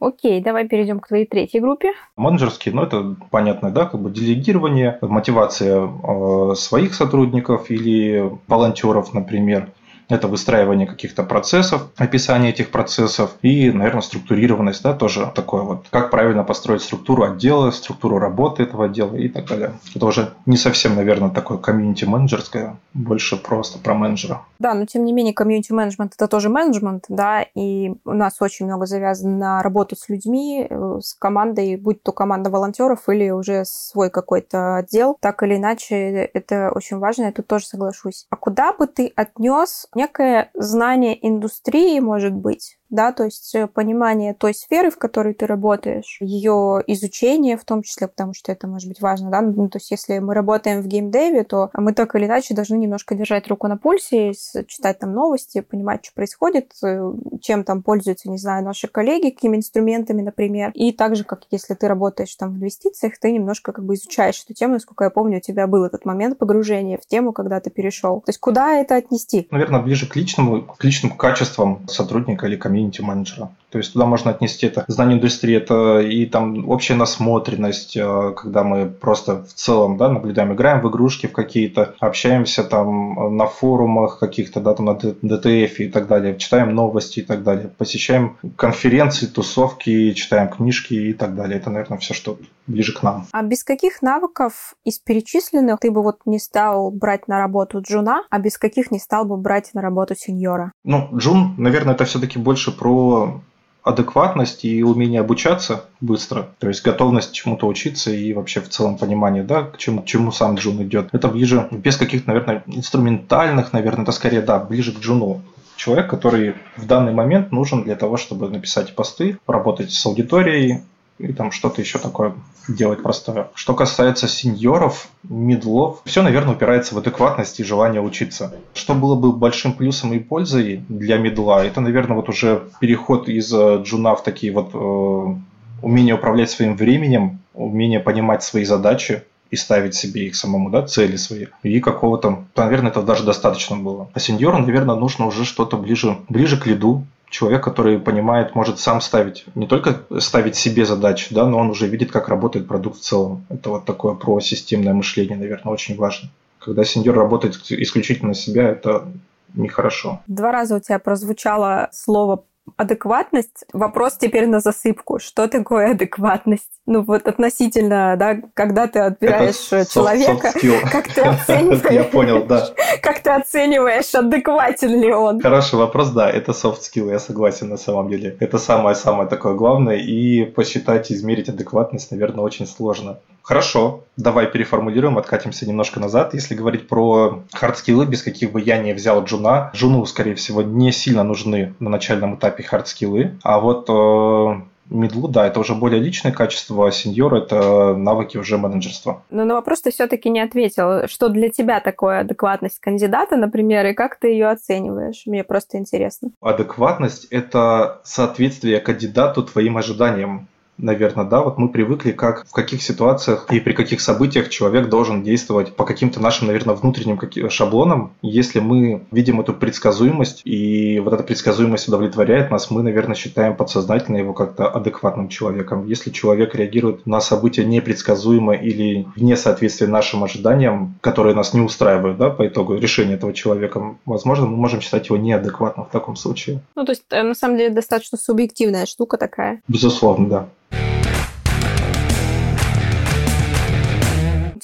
Окей, 0.00 0.40
давай 0.40 0.66
перейдем 0.68 1.00
к 1.00 1.08
твоей 1.08 1.26
третьей 1.26 1.60
группе. 1.60 1.92
Менеджерский, 2.16 2.72
ну 2.72 2.82
это 2.82 3.16
понятно, 3.30 3.70
да, 3.70 3.84
как 3.84 4.00
бы 4.00 4.10
делегирование, 4.10 4.98
мотивация 5.00 5.86
э, 5.86 6.54
своих 6.54 6.94
сотрудников 6.94 7.70
или 7.70 8.30
волонтеров, 8.46 9.12
например, 9.12 9.70
это 10.08 10.28
выстраивание 10.28 10.86
каких-то 10.86 11.22
процессов, 11.22 11.88
описание 11.96 12.50
этих 12.50 12.70
процессов 12.70 13.32
и, 13.42 13.70
наверное, 13.70 14.02
структурированность, 14.02 14.82
да, 14.82 14.94
тоже 14.94 15.30
такое 15.34 15.62
вот. 15.62 15.86
Как 15.90 16.10
правильно 16.10 16.44
построить 16.44 16.82
структуру 16.82 17.24
отдела, 17.24 17.70
структуру 17.70 18.18
работы 18.18 18.62
этого 18.62 18.86
отдела 18.86 19.14
и 19.16 19.28
так 19.28 19.46
далее. 19.46 19.72
Это 19.94 20.06
уже 20.06 20.30
не 20.46 20.56
совсем, 20.56 20.96
наверное, 20.96 21.30
такое 21.30 21.58
комьюнити-менеджерское, 21.58 22.76
больше 22.94 23.36
просто 23.36 23.78
про 23.78 23.94
менеджера. 23.94 24.42
Да, 24.58 24.74
но 24.74 24.86
тем 24.86 25.04
не 25.04 25.12
менее 25.12 25.34
комьюнити-менеджмент 25.34 26.14
это 26.14 26.26
тоже 26.28 26.48
менеджмент, 26.48 27.04
да, 27.08 27.42
и 27.42 27.92
у 28.04 28.12
нас 28.12 28.40
очень 28.40 28.66
много 28.66 28.86
завязано 28.86 29.36
на 29.36 29.62
работу 29.62 29.96
с 29.96 30.08
людьми, 30.08 30.66
э, 30.68 30.98
с 31.02 31.14
командой, 31.14 31.76
будь 31.76 32.02
то 32.02 32.12
команда 32.12 32.50
волонтеров 32.50 33.08
или 33.08 33.30
уже 33.30 33.64
свой 33.64 34.10
какой-то 34.10 34.76
отдел, 34.76 35.16
так 35.20 35.42
или 35.42 35.56
иначе, 35.56 35.96
это 36.32 36.70
очень 36.74 36.98
важно, 36.98 37.24
я 37.24 37.32
тут 37.32 37.46
тоже 37.46 37.66
соглашусь. 37.66 38.26
А 38.30 38.36
куда 38.36 38.72
бы 38.72 38.86
ты 38.86 39.12
отнес 39.14 39.86
некое 39.98 40.50
знание 40.54 41.14
индустрии, 41.26 41.98
может 41.98 42.32
быть, 42.32 42.77
да, 42.90 43.12
то 43.12 43.24
есть 43.24 43.54
э, 43.54 43.66
понимание 43.66 44.34
той 44.34 44.54
сферы, 44.54 44.90
в 44.90 44.98
которой 44.98 45.34
ты 45.34 45.46
работаешь, 45.46 46.18
ее 46.20 46.82
изучение 46.86 47.56
в 47.56 47.64
том 47.64 47.82
числе, 47.82 48.08
потому 48.08 48.34
что 48.34 48.50
это 48.52 48.66
может 48.66 48.88
быть 48.88 49.00
важно, 49.00 49.30
да, 49.30 49.42
ну, 49.42 49.68
то 49.68 49.78
есть 49.78 49.90
если 49.90 50.18
мы 50.18 50.34
работаем 50.34 50.80
в 50.80 50.86
геймдеве, 50.86 51.44
то 51.44 51.70
мы 51.74 51.92
так 51.92 52.14
или 52.14 52.26
иначе 52.26 52.54
должны 52.54 52.76
немножко 52.76 53.14
держать 53.14 53.48
руку 53.48 53.68
на 53.68 53.76
пульсе, 53.76 54.32
читать 54.66 54.98
там 54.98 55.12
новости, 55.12 55.60
понимать, 55.60 56.04
что 56.04 56.14
происходит, 56.14 56.72
э, 56.82 57.12
чем 57.42 57.64
там 57.64 57.82
пользуются, 57.82 58.30
не 58.30 58.38
знаю, 58.38 58.64
наши 58.64 58.88
коллеги, 58.88 59.30
какими 59.30 59.56
инструментами, 59.56 60.22
например, 60.22 60.70
и 60.74 60.92
также, 60.92 61.24
как 61.24 61.42
если 61.50 61.74
ты 61.74 61.88
работаешь 61.88 62.34
там 62.36 62.54
в 62.54 62.56
инвестициях, 62.56 63.18
ты 63.18 63.32
немножко 63.32 63.72
как 63.72 63.84
бы 63.84 63.94
изучаешь 63.94 64.42
эту 64.44 64.54
тему, 64.54 64.74
насколько 64.74 65.04
я 65.04 65.10
помню, 65.10 65.38
у 65.38 65.40
тебя 65.40 65.66
был 65.66 65.84
этот 65.84 66.04
момент 66.04 66.38
погружения 66.38 66.98
в 66.98 67.06
тему, 67.06 67.32
когда 67.32 67.60
ты 67.60 67.70
перешел. 67.70 68.20
То 68.22 68.30
есть 68.30 68.40
куда 68.40 68.76
это 68.76 68.96
отнести? 68.96 69.46
Наверное, 69.50 69.80
ближе 69.80 70.08
к 70.08 70.16
личному, 70.16 70.62
к 70.62 70.82
личным 70.82 71.16
качествам 71.16 71.86
сотрудника 71.88 72.46
или 72.46 72.56
комьюнити 72.56 72.77
комьюнити-менеджера. 72.78 73.48
То 73.70 73.78
есть 73.78 73.92
туда 73.92 74.06
можно 74.06 74.30
отнести 74.30 74.66
это 74.66 74.84
знание 74.88 75.18
индустрии, 75.18 75.56
это 75.56 76.00
и 76.00 76.26
там 76.26 76.68
общая 76.68 76.94
насмотренность, 76.94 77.96
э, 77.96 78.32
когда 78.36 78.64
мы 78.64 78.86
просто 78.86 79.44
в 79.44 79.52
целом 79.52 79.96
да, 79.96 80.08
наблюдаем, 80.08 80.54
играем 80.54 80.80
в 80.80 80.88
игрушки 80.88 81.26
в 81.26 81.32
какие-то, 81.32 81.94
общаемся 82.00 82.64
там 82.64 83.36
на 83.36 83.46
форумах 83.46 84.18
каких-то, 84.18 84.60
да, 84.60 84.74
там 84.74 84.86
на 84.86 84.94
ДТФ 84.94 85.80
и 85.80 85.88
так 85.88 86.06
далее, 86.06 86.38
читаем 86.38 86.74
новости 86.74 87.20
и 87.20 87.22
так 87.22 87.42
далее, 87.42 87.68
посещаем 87.68 88.36
конференции, 88.56 89.26
тусовки, 89.26 90.12
читаем 90.12 90.48
книжки 90.48 90.94
и 90.94 91.12
так 91.12 91.34
далее. 91.34 91.58
Это, 91.58 91.70
наверное, 91.70 91.98
все, 91.98 92.14
что 92.14 92.38
ближе 92.66 92.94
к 92.94 93.02
нам. 93.02 93.26
А 93.32 93.42
без 93.42 93.64
каких 93.64 94.02
навыков 94.02 94.74
из 94.84 94.98
перечисленных 94.98 95.80
ты 95.80 95.90
бы 95.90 96.02
вот 96.02 96.20
не 96.26 96.38
стал 96.38 96.90
брать 96.90 97.28
на 97.28 97.38
работу 97.38 97.80
джуна, 97.80 98.22
а 98.30 98.38
без 98.38 98.58
каких 98.58 98.90
не 98.90 98.98
стал 98.98 99.24
бы 99.24 99.36
брать 99.36 99.70
на 99.74 99.82
работу 99.82 100.14
сеньора? 100.16 100.72
Ну, 100.84 101.08
джун, 101.14 101.54
наверное, 101.58 101.94
это 101.94 102.04
все-таки 102.04 102.38
больше 102.38 102.76
про 102.76 103.40
адекватность 103.82 104.64
и 104.64 104.82
умение 104.82 105.20
обучаться 105.20 105.84
быстро, 106.00 106.48
то 106.58 106.68
есть 106.68 106.84
готовность 106.84 107.32
чему-то 107.32 107.66
учиться 107.66 108.10
и 108.10 108.32
вообще 108.32 108.60
в 108.60 108.68
целом 108.68 108.98
понимание, 108.98 109.42
да, 109.42 109.62
к 109.62 109.78
чему, 109.78 110.02
к 110.02 110.06
чему 110.06 110.32
сам 110.32 110.56
джун 110.56 110.82
идет. 110.82 111.08
Это 111.12 111.28
ближе, 111.28 111.68
без 111.70 111.96
каких-то, 111.96 112.28
наверное, 112.28 112.62
инструментальных, 112.66 113.72
наверное, 113.72 114.02
это 114.02 114.12
скорее, 114.12 114.42
да, 114.42 114.58
ближе 114.58 114.92
к 114.92 114.98
джуну. 115.00 115.42
Человек, 115.76 116.10
который 116.10 116.54
в 116.76 116.86
данный 116.86 117.12
момент 117.12 117.52
нужен 117.52 117.84
для 117.84 117.94
того, 117.94 118.16
чтобы 118.16 118.48
написать 118.48 118.94
посты, 118.94 119.38
работать 119.46 119.92
с 119.92 120.06
аудиторией, 120.06 120.82
и 121.18 121.32
там 121.32 121.50
что-то 121.50 121.80
еще 121.80 121.98
такое 121.98 122.34
делать 122.68 123.02
простое. 123.02 123.48
Что 123.54 123.74
касается 123.74 124.28
сеньоров, 124.28 125.08
медлов, 125.22 126.00
все, 126.04 126.22
наверное, 126.22 126.54
упирается 126.54 126.94
в 126.94 126.98
адекватность 126.98 127.60
и 127.60 127.64
желание 127.64 128.00
учиться. 128.00 128.54
Что 128.74 128.94
было 128.94 129.14
бы 129.14 129.32
большим 129.32 129.72
плюсом 129.72 130.12
и 130.12 130.18
пользой 130.18 130.84
для 130.88 131.18
медла, 131.18 131.64
это, 131.64 131.80
наверное, 131.80 132.16
вот 132.16 132.28
уже 132.28 132.64
переход 132.80 133.28
из 133.28 133.52
э, 133.52 133.82
джуна 133.82 134.14
в 134.14 134.22
такие 134.22 134.52
вот 134.52 134.70
э, 134.74 135.34
умение 135.82 136.14
управлять 136.14 136.50
своим 136.50 136.76
временем, 136.76 137.40
умение 137.54 138.00
понимать 138.00 138.42
свои 138.42 138.64
задачи, 138.64 139.22
и 139.50 139.56
ставить 139.56 139.94
себе 139.94 140.26
их 140.26 140.36
самому, 140.36 140.70
да, 140.70 140.82
цели 140.82 141.16
свои. 141.16 141.46
И 141.62 141.80
какого-то, 141.80 142.44
наверное, 142.56 142.90
это 142.90 143.02
даже 143.02 143.24
достаточно 143.24 143.76
было. 143.76 144.10
А 144.12 144.20
сеньору, 144.20 144.58
наверное, 144.58 144.94
нужно 144.94 145.26
уже 145.26 145.44
что-то 145.44 145.76
ближе, 145.76 146.18
ближе 146.28 146.60
к 146.60 146.66
лиду, 146.66 147.06
человек, 147.30 147.62
который 147.62 147.98
понимает, 147.98 148.54
может 148.54 148.78
сам 148.78 149.00
ставить, 149.00 149.44
не 149.54 149.66
только 149.66 150.02
ставить 150.18 150.56
себе 150.56 150.84
задачи, 150.84 151.34
да, 151.34 151.46
но 151.46 151.58
он 151.58 151.70
уже 151.70 151.86
видит, 151.86 152.10
как 152.10 152.28
работает 152.28 152.66
продукт 152.66 152.98
в 152.98 153.02
целом. 153.02 153.44
Это 153.48 153.70
вот 153.70 153.84
такое 153.84 154.14
про 154.14 154.40
системное 154.40 154.94
мышление, 154.94 155.36
наверное, 155.36 155.72
очень 155.72 155.96
важно. 155.96 156.30
Когда 156.58 156.84
сеньор 156.84 157.16
работает 157.16 157.56
исключительно 157.68 158.28
на 158.28 158.34
себя, 158.34 158.68
это 158.68 159.08
нехорошо. 159.54 160.20
Два 160.26 160.52
раза 160.52 160.76
у 160.76 160.80
тебя 160.80 160.98
прозвучало 160.98 161.88
слово 161.92 162.44
адекватность. 162.76 163.64
Вопрос 163.72 164.16
теперь 164.18 164.46
на 164.46 164.60
засыпку. 164.60 165.18
Что 165.18 165.48
такое 165.48 165.92
адекватность? 165.92 166.68
Ну 166.86 167.02
вот 167.02 167.26
относительно, 167.28 168.16
да, 168.16 168.38
когда 168.54 168.86
ты 168.86 169.00
отбираешь 169.00 169.70
Это 169.70 169.90
человека, 169.92 170.52
soft, 170.54 170.90
как 170.90 171.08
ты 171.08 171.20
оцениваешь... 171.20 171.90
Я 171.90 172.04
понял, 172.04 172.44
да. 172.44 172.68
Как 173.02 173.20
ты 173.20 173.30
оцениваешь, 173.30 174.14
адекватен 174.14 175.00
ли 175.00 175.12
он? 175.12 175.40
Хороший 175.40 175.78
вопрос, 175.78 176.10
да, 176.10 176.30
это 176.30 176.52
soft 176.52 176.80
skill, 176.80 177.10
я 177.10 177.18
согласен 177.18 177.68
на 177.68 177.76
самом 177.76 178.08
деле. 178.08 178.36
Это 178.40 178.58
самое-самое 178.58 179.28
такое 179.28 179.54
главное, 179.54 179.96
и 179.96 180.44
посчитать, 180.44 181.12
измерить 181.12 181.48
адекватность, 181.48 182.10
наверное, 182.10 182.44
очень 182.44 182.66
сложно. 182.66 183.18
Хорошо, 183.48 184.04
давай 184.18 184.46
переформулируем, 184.46 185.16
откатимся 185.16 185.66
немножко 185.66 185.98
назад. 186.00 186.34
Если 186.34 186.54
говорить 186.54 186.86
про 186.86 187.44
хардскиллы, 187.54 188.04
без 188.04 188.22
каких 188.22 188.52
бы 188.52 188.60
я 188.60 188.76
не 188.76 188.92
взял 188.92 189.24
джуна, 189.24 189.70
джуну, 189.74 190.04
скорее 190.04 190.34
всего, 190.34 190.60
не 190.60 190.92
сильно 190.92 191.22
нужны 191.22 191.74
на 191.80 191.88
начальном 191.88 192.34
этапе 192.34 192.62
хардскиллы. 192.62 193.38
А 193.42 193.58
вот 193.58 193.88
э, 193.88 194.60
медлу, 194.90 195.28
да, 195.28 195.46
это 195.46 195.60
уже 195.60 195.74
более 195.74 195.98
личное 195.98 196.30
качество, 196.30 196.86
а 196.86 196.90
сеньор– 196.92 197.34
это 197.36 197.94
навыки 197.94 198.36
уже 198.36 198.58
менеджерства. 198.58 199.22
Но 199.30 199.46
на 199.46 199.54
вопрос 199.54 199.80
ты 199.80 199.92
все-таки 199.92 200.28
не 200.28 200.40
ответил. 200.40 201.08
Что 201.08 201.30
для 201.30 201.48
тебя 201.48 201.80
такое 201.80 202.20
адекватность 202.20 202.80
кандидата, 202.80 203.38
например, 203.38 203.86
и 203.86 203.94
как 203.94 204.16
ты 204.16 204.28
ее 204.28 204.48
оцениваешь? 204.50 205.22
Мне 205.24 205.42
просто 205.42 205.78
интересно. 205.78 206.32
Адекватность– 206.42 207.24
это 207.30 208.02
соответствие 208.04 208.80
кандидату 208.80 209.42
твоим 209.42 209.78
ожиданиям 209.78 210.48
наверное, 210.78 211.24
да, 211.24 211.42
вот 211.42 211.58
мы 211.58 211.68
привыкли, 211.68 212.12
как 212.12 212.46
в 212.46 212.52
каких 212.52 212.82
ситуациях 212.82 213.46
и 213.50 213.60
при 213.60 213.72
каких 213.72 214.00
событиях 214.00 214.48
человек 214.48 214.88
должен 214.88 215.22
действовать 215.22 215.74
по 215.74 215.84
каким-то 215.84 216.20
нашим, 216.20 216.46
наверное, 216.46 216.74
внутренним 216.74 217.18
шаблонам. 217.50 218.12
Если 218.22 218.60
мы 218.60 219.02
видим 219.10 219.40
эту 219.40 219.54
предсказуемость, 219.54 220.42
и 220.44 221.00
вот 221.00 221.12
эта 221.12 221.22
предсказуемость 221.22 221.88
удовлетворяет 221.88 222.50
нас, 222.50 222.70
мы, 222.70 222.82
наверное, 222.82 223.16
считаем 223.16 223.56
подсознательно 223.56 224.16
его 224.16 224.32
как-то 224.32 224.68
адекватным 224.68 225.28
человеком. 225.28 225.86
Если 225.86 226.10
человек 226.10 226.54
реагирует 226.54 227.06
на 227.06 227.20
события 227.20 227.64
непредсказуемо 227.64 228.54
или 228.54 229.06
вне 229.16 229.36
соответствия 229.36 229.86
нашим 229.86 230.24
ожиданиям, 230.24 230.94
которые 231.00 231.34
нас 231.34 231.54
не 231.54 231.60
устраивают, 231.60 232.18
да, 232.18 232.30
по 232.30 232.46
итогу 232.46 232.76
решения 232.76 233.14
этого 233.14 233.32
человека, 233.32 233.96
возможно, 234.06 234.46
мы 234.46 234.56
можем 234.56 234.80
считать 234.80 235.08
его 235.08 235.16
неадекватным 235.16 235.86
в 235.86 235.90
таком 235.90 236.16
случае. 236.16 236.60
Ну, 236.76 236.84
то 236.84 236.92
есть, 236.92 237.04
э, 237.10 237.22
на 237.22 237.34
самом 237.34 237.56
деле, 237.56 237.70
достаточно 237.70 238.18
субъективная 238.18 238.86
штука 238.86 239.16
такая. 239.16 239.60
Безусловно, 239.68 240.28
да. 240.28 240.48
Bye. 240.70 241.17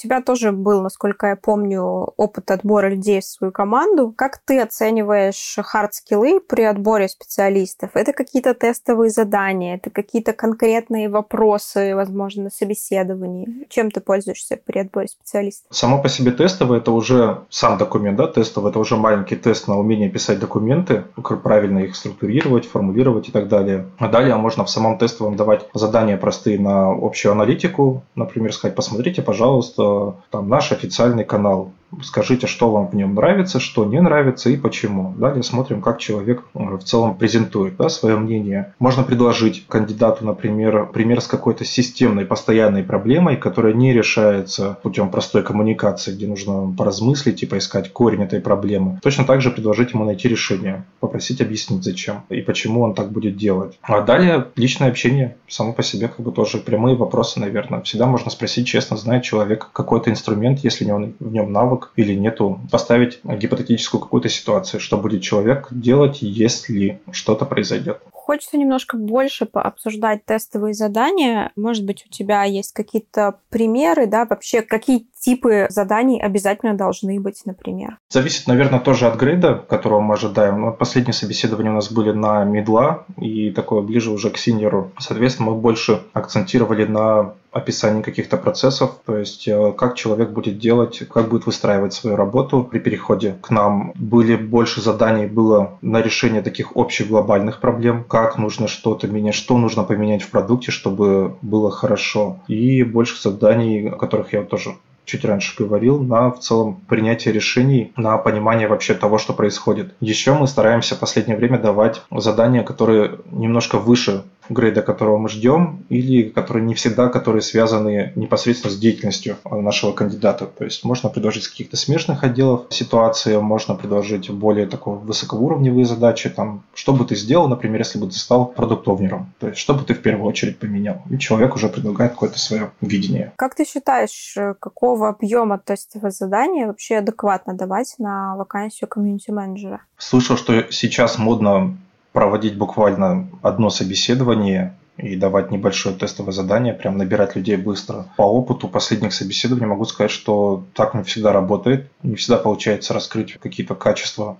Тебя 0.05 0.21
тоже 0.21 0.51
был, 0.51 0.81
насколько 0.81 1.27
я 1.27 1.35
помню, 1.35 1.83
опыт 1.83 2.51
отбора 2.51 2.89
людей 2.89 3.21
в 3.21 3.25
свою 3.25 3.51
команду. 3.51 4.13
Как 4.15 4.37
ты 4.37 4.61
оцениваешь 4.61 5.57
хард-скиллы 5.57 6.39
при 6.39 6.61
отборе 6.63 7.07
специалистов? 7.07 7.91
Это 7.95 8.13
какие-то 8.13 8.53
тестовые 8.53 9.09
задания, 9.09 9.77
это 9.77 9.89
какие-то 9.89 10.33
конкретные 10.33 11.09
вопросы, 11.09 11.95
возможно, 11.95 12.43
на 12.43 12.49
собеседовании? 12.51 13.65
Чем 13.69 13.89
ты 13.89 13.99
пользуешься 13.99 14.59
при 14.63 14.79
отборе 14.79 15.07
специалистов? 15.07 15.67
Само 15.71 16.01
по 16.01 16.09
себе 16.09 16.31
тестовое– 16.31 16.77
это 16.81 16.91
уже 16.91 17.39
сам 17.49 17.79
документ, 17.79 18.17
да, 18.17 18.27
тестовый– 18.27 18.69
это 18.71 18.79
уже 18.79 18.97
маленький 18.97 19.35
тест 19.35 19.67
на 19.67 19.79
умение 19.79 20.09
писать 20.09 20.39
документы, 20.39 21.03
правильно 21.43 21.79
их 21.79 21.95
структурировать, 21.95 22.67
формулировать 22.67 23.29
и 23.29 23.31
так 23.31 23.47
далее. 23.47 23.87
А 23.97 24.07
далее 24.07 24.35
можно 24.35 24.65
в 24.65 24.69
самом 24.69 24.99
тестовом 24.99 25.35
давать 25.35 25.65
задания 25.73 26.17
простые 26.17 26.59
на 26.59 26.91
общую 26.91 27.31
аналитику, 27.31 28.03
например, 28.13 28.53
сказать, 28.53 28.75
посмотрите, 28.75 29.23
пожалуйста, 29.23 29.94
там 30.31 30.49
наш 30.49 30.71
официальный 30.71 31.25
канал. 31.25 31.71
Скажите, 32.01 32.47
что 32.47 32.71
вам 32.71 32.87
в 32.87 32.93
нем 32.95 33.15
нравится, 33.15 33.59
что 33.59 33.85
не 33.85 34.01
нравится 34.01 34.49
и 34.49 34.57
почему. 34.57 35.13
Далее 35.17 35.43
смотрим, 35.43 35.81
как 35.81 35.99
человек 35.99 36.43
э, 36.53 36.59
в 36.59 36.83
целом 36.83 37.15
презентует 37.15 37.77
да, 37.77 37.89
свое 37.89 38.17
мнение. 38.17 38.73
Можно 38.79 39.03
предложить 39.03 39.65
кандидату, 39.67 40.25
например, 40.25 40.87
пример 40.87 41.21
с 41.21 41.27
какой-то 41.27 41.63
системной, 41.65 42.25
постоянной 42.25 42.83
проблемой, 42.83 43.37
которая 43.37 43.73
не 43.73 43.93
решается 43.93 44.77
путем 44.83 45.09
простой 45.09 45.43
коммуникации, 45.43 46.13
где 46.13 46.27
нужно 46.27 46.73
поразмыслить 46.77 47.43
и 47.43 47.45
поискать 47.45 47.91
корень 47.93 48.23
этой 48.23 48.41
проблемы. 48.41 48.99
Точно 49.01 49.25
так 49.25 49.41
же 49.41 49.51
предложить 49.51 49.93
ему 49.93 50.05
найти 50.05 50.27
решение, 50.27 50.83
попросить 50.99 51.41
объяснить, 51.41 51.83
зачем 51.83 52.23
и 52.29 52.41
почему 52.41 52.81
он 52.81 52.93
так 52.93 53.11
будет 53.11 53.37
делать. 53.37 53.77
А 53.81 54.01
далее 54.01 54.47
личное 54.55 54.89
общение 54.89 55.37
само 55.47 55.73
по 55.73 55.83
себе 55.83 56.07
как 56.07 56.19
бы 56.19 56.31
тоже 56.31 56.57
прямые 56.57 56.95
вопросы, 56.95 57.39
наверное. 57.39 57.81
Всегда 57.81 58.05
можно 58.05 58.31
спросить, 58.31 58.67
честно 58.67 58.97
знает 58.97 59.23
человек 59.23 59.69
какой-то 59.71 60.09
инструмент, 60.09 60.59
если 60.59 60.85
в 60.85 61.31
нем 61.31 61.51
навык, 61.51 61.74
или 61.95 62.13
нету, 62.13 62.59
поставить 62.71 63.19
гипотетическую 63.23 64.01
какую-то 64.01 64.29
ситуацию, 64.29 64.79
что 64.79 64.97
будет 64.97 65.21
человек 65.21 65.67
делать, 65.71 66.21
если 66.21 66.99
что-то 67.11 67.45
произойдет. 67.45 67.99
Хочется 68.11 68.57
немножко 68.57 68.97
больше 68.97 69.45
пообсуждать 69.45 70.25
тестовые 70.25 70.73
задания. 70.73 71.51
Может 71.55 71.85
быть, 71.85 72.05
у 72.07 72.09
тебя 72.09 72.43
есть 72.43 72.73
какие-то 72.73 73.39
примеры, 73.49 74.07
да, 74.07 74.25
вообще 74.25 74.61
какие 74.61 75.05
типы 75.25 75.65
заданий 75.69 76.21
обязательно 76.21 76.75
должны 76.75 77.19
быть, 77.19 77.41
например? 77.45 77.97
Зависит, 78.09 78.47
наверное, 78.47 78.79
тоже 78.79 79.07
от 79.07 79.17
грейда, 79.17 79.55
которого 79.67 79.99
мы 79.99 80.13
ожидаем. 80.13 80.61
Ну, 80.61 80.71
последние 80.71 81.13
собеседования 81.13 81.71
у 81.71 81.75
нас 81.75 81.91
были 81.91 82.11
на 82.11 82.43
медла 82.43 83.05
и 83.17 83.49
такое 83.49 83.81
ближе 83.81 84.11
уже 84.11 84.29
к 84.29 84.37
синьору. 84.37 84.91
Соответственно, 84.99 85.49
мы 85.51 85.57
больше 85.57 86.03
акцентировали 86.13 86.85
на 86.85 87.33
описании 87.51 88.01
каких-то 88.01 88.35
процессов, 88.35 88.99
то 89.05 89.17
есть 89.17 89.47
э, 89.47 89.71
как 89.77 89.95
человек 89.95 90.31
будет 90.31 90.59
делать, 90.59 91.03
как 91.09 91.29
будет 91.29 91.45
выстраивать 91.45 91.93
свою 91.93 92.17
работу 92.17 92.67
при 92.69 92.79
переходе 92.79 93.37
к 93.41 93.49
нам. 93.49 93.93
Были 93.95 94.35
больше 94.35 94.81
заданий 94.81 95.25
было 95.25 95.77
на 95.81 96.01
решение 96.01 96.41
таких 96.41 96.75
общих 96.75 97.07
глобальных 97.07 97.61
проблем, 97.61 98.03
как 98.03 98.37
нужно 98.37 98.67
что-то 98.67 99.07
менять, 99.07 99.35
что 99.35 99.57
нужно 99.57 99.83
поменять 99.83 100.21
в 100.21 100.31
продукте, 100.31 100.71
чтобы 100.71 101.35
было 101.41 101.71
хорошо. 101.71 102.39
И 102.49 102.83
больше 102.83 103.21
заданий, 103.21 103.87
о 103.87 103.95
которых 103.95 104.33
я 104.33 104.43
тоже 104.43 104.75
чуть 105.05 105.25
раньше 105.25 105.55
говорил, 105.57 106.01
на 106.01 106.31
в 106.31 106.39
целом 106.39 106.81
принятие 106.87 107.33
решений, 107.33 107.93
на 107.95 108.17
понимание 108.17 108.67
вообще 108.67 108.93
того, 108.93 109.17
что 109.17 109.33
происходит. 109.33 109.93
Еще 109.99 110.33
мы 110.33 110.47
стараемся 110.47 110.95
в 110.95 110.99
последнее 110.99 111.37
время 111.37 111.59
давать 111.59 112.01
задания, 112.11 112.63
которые 112.63 113.19
немножко 113.31 113.77
выше 113.77 114.23
грейда, 114.49 114.81
которого 114.81 115.17
мы 115.17 115.29
ждем, 115.29 115.85
или 115.89 116.29
которые 116.29 116.65
не 116.65 116.73
всегда, 116.73 117.09
которые 117.09 117.41
связаны 117.41 118.11
непосредственно 118.15 118.73
с 118.73 118.77
деятельностью 118.77 119.37
нашего 119.43 119.91
кандидата. 119.91 120.45
То 120.45 120.63
есть 120.63 120.83
можно 120.83 121.09
предложить 121.09 121.47
каких-то 121.47 121.77
смежных 121.77 122.23
отделов 122.23 122.67
ситуации, 122.69 123.37
можно 123.37 123.75
предложить 123.75 124.29
более 124.29 124.67
такого 124.67 124.97
высокоуровневые 124.97 125.85
задачи, 125.85 126.29
там, 126.29 126.63
что 126.73 126.93
бы 126.93 127.05
ты 127.05 127.15
сделал, 127.15 127.47
например, 127.47 127.79
если 127.79 127.99
бы 127.99 128.07
ты 128.07 128.13
стал 128.13 128.45
продуктовнером, 128.45 129.33
то 129.39 129.47
есть 129.47 129.59
что 129.59 129.73
бы 129.73 129.83
ты 129.83 129.93
в 129.93 130.01
первую 130.01 130.27
очередь 130.27 130.59
поменял. 130.59 131.01
И 131.09 131.17
человек 131.17 131.55
уже 131.55 131.69
предлагает 131.69 132.11
какое-то 132.13 132.39
свое 132.39 132.71
видение. 132.81 133.33
Как 133.35 133.55
ты 133.55 133.65
считаешь, 133.65 134.37
какого 134.59 135.09
объема 135.09 135.57
тестового 135.57 136.11
задания 136.11 136.67
вообще 136.67 136.97
адекватно 136.97 137.53
давать 137.53 137.95
на 137.97 138.35
вакансию 138.35 138.87
комьюнити-менеджера? 138.87 139.81
Слышал, 139.97 140.37
что 140.37 140.71
сейчас 140.71 141.17
модно 141.17 141.77
проводить 142.15 142.57
буквально 142.57 143.27
одно 143.41 143.69
собеседование 143.69 144.73
и 144.95 145.17
давать 145.17 145.51
небольшое 145.51 145.93
тестовое 145.93 146.31
задание, 146.31 146.73
прям 146.73 146.97
набирать 146.97 147.35
людей 147.35 147.57
быстро. 147.57 148.05
По 148.15 148.21
опыту 148.21 148.69
последних 148.69 149.13
собеседований 149.13 149.67
могу 149.67 149.83
сказать, 149.83 150.11
что 150.11 150.63
так 150.73 150.93
не 150.93 151.03
всегда 151.03 151.33
работает, 151.33 151.91
не 152.03 152.15
всегда 152.15 152.37
получается 152.37 152.93
раскрыть 152.93 153.33
какие-то 153.33 153.75
качества 153.75 154.37